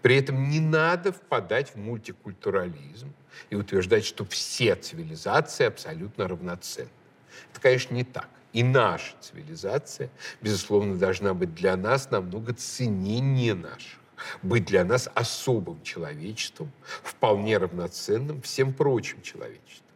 При 0.03 0.17
этом 0.17 0.49
не 0.49 0.61
надо 0.61 1.13
впадать 1.13 1.75
в 1.75 1.77
мультикультурализм 1.77 3.13
и 3.51 3.57
утверждать, 3.57 4.05
что 4.05 4.25
все 4.25 4.75
цивилизации 4.75 5.67
абсолютно 5.67 6.27
равноценны. 6.27 6.89
Это, 7.53 7.61
конечно, 7.61 7.95
не 7.95 8.05
так. 8.05 8.29
И 8.53 8.63
наша 8.63 9.15
цивилизация, 9.21 10.11
безусловно, 10.41 10.97
должна 10.97 11.35
быть 11.35 11.55
для 11.55 11.77
нас 11.77 12.11
намного 12.11 12.53
ценнее 12.53 13.55
наших, 13.55 14.01
быть 14.43 14.65
для 14.65 14.85
нас 14.85 15.09
особым 15.15 15.83
человечеством, 15.83 16.73
вполне 17.03 17.59
равноценным 17.59 18.43
всем 18.43 18.73
прочим 18.73 19.23
человечеством. 19.23 19.87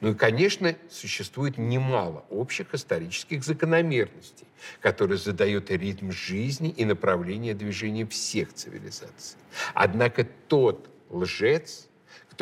Ну 0.00 0.12
и, 0.12 0.14
конечно, 0.14 0.74
существует 0.90 1.58
немало 1.58 2.24
общих 2.30 2.74
исторических 2.74 3.44
закономерностей, 3.44 4.46
которые 4.80 5.18
задают 5.18 5.70
ритм 5.70 6.10
жизни 6.10 6.70
и 6.70 6.84
направление 6.84 7.54
движения 7.54 8.06
всех 8.06 8.52
цивилизаций. 8.52 9.38
Однако 9.74 10.24
тот 10.48 10.88
лжец, 11.10 11.88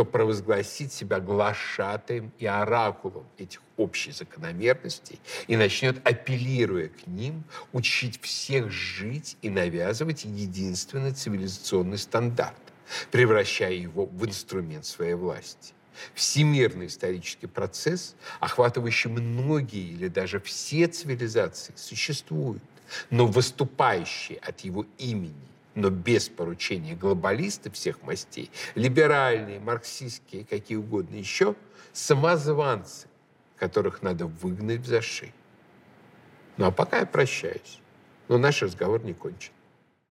кто 0.00 0.06
провозгласит 0.06 0.94
себя 0.94 1.20
глашатаем 1.20 2.32
и 2.38 2.46
оракулом 2.46 3.26
этих 3.36 3.60
общих 3.76 4.14
закономерностей 4.14 5.20
и 5.46 5.58
начнет, 5.58 6.00
апеллируя 6.08 6.88
к 6.88 7.06
ним, 7.06 7.44
учить 7.74 8.18
всех 8.22 8.70
жить 8.70 9.36
и 9.42 9.50
навязывать 9.50 10.24
единственный 10.24 11.12
цивилизационный 11.12 11.98
стандарт, 11.98 12.56
превращая 13.10 13.74
его 13.74 14.06
в 14.06 14.24
инструмент 14.24 14.86
своей 14.86 15.12
власти. 15.12 15.74
Всемирный 16.14 16.86
исторический 16.86 17.46
процесс, 17.46 18.16
охватывающий 18.38 19.10
многие 19.10 19.86
или 19.86 20.08
даже 20.08 20.40
все 20.40 20.86
цивилизации, 20.86 21.74
существует, 21.76 22.62
но 23.10 23.26
выступающие 23.26 24.38
от 24.38 24.60
его 24.60 24.86
имени 24.96 25.49
но 25.74 25.90
без 25.90 26.28
поручения 26.28 26.94
глобалисты 26.94 27.70
всех 27.70 28.02
мастей, 28.02 28.50
либеральные, 28.74 29.60
марксистские, 29.60 30.44
какие 30.44 30.76
угодно 30.78 31.16
еще, 31.16 31.54
самозванцы, 31.92 33.08
которых 33.56 34.02
надо 34.02 34.26
выгнать 34.26 34.80
в 34.80 34.86
зашей. 34.86 35.32
Ну 36.56 36.66
а 36.66 36.70
пока 36.70 37.00
я 37.00 37.06
прощаюсь, 37.06 37.80
но 38.28 38.38
наш 38.38 38.62
разговор 38.62 39.02
не 39.04 39.14
кончен. 39.14 39.52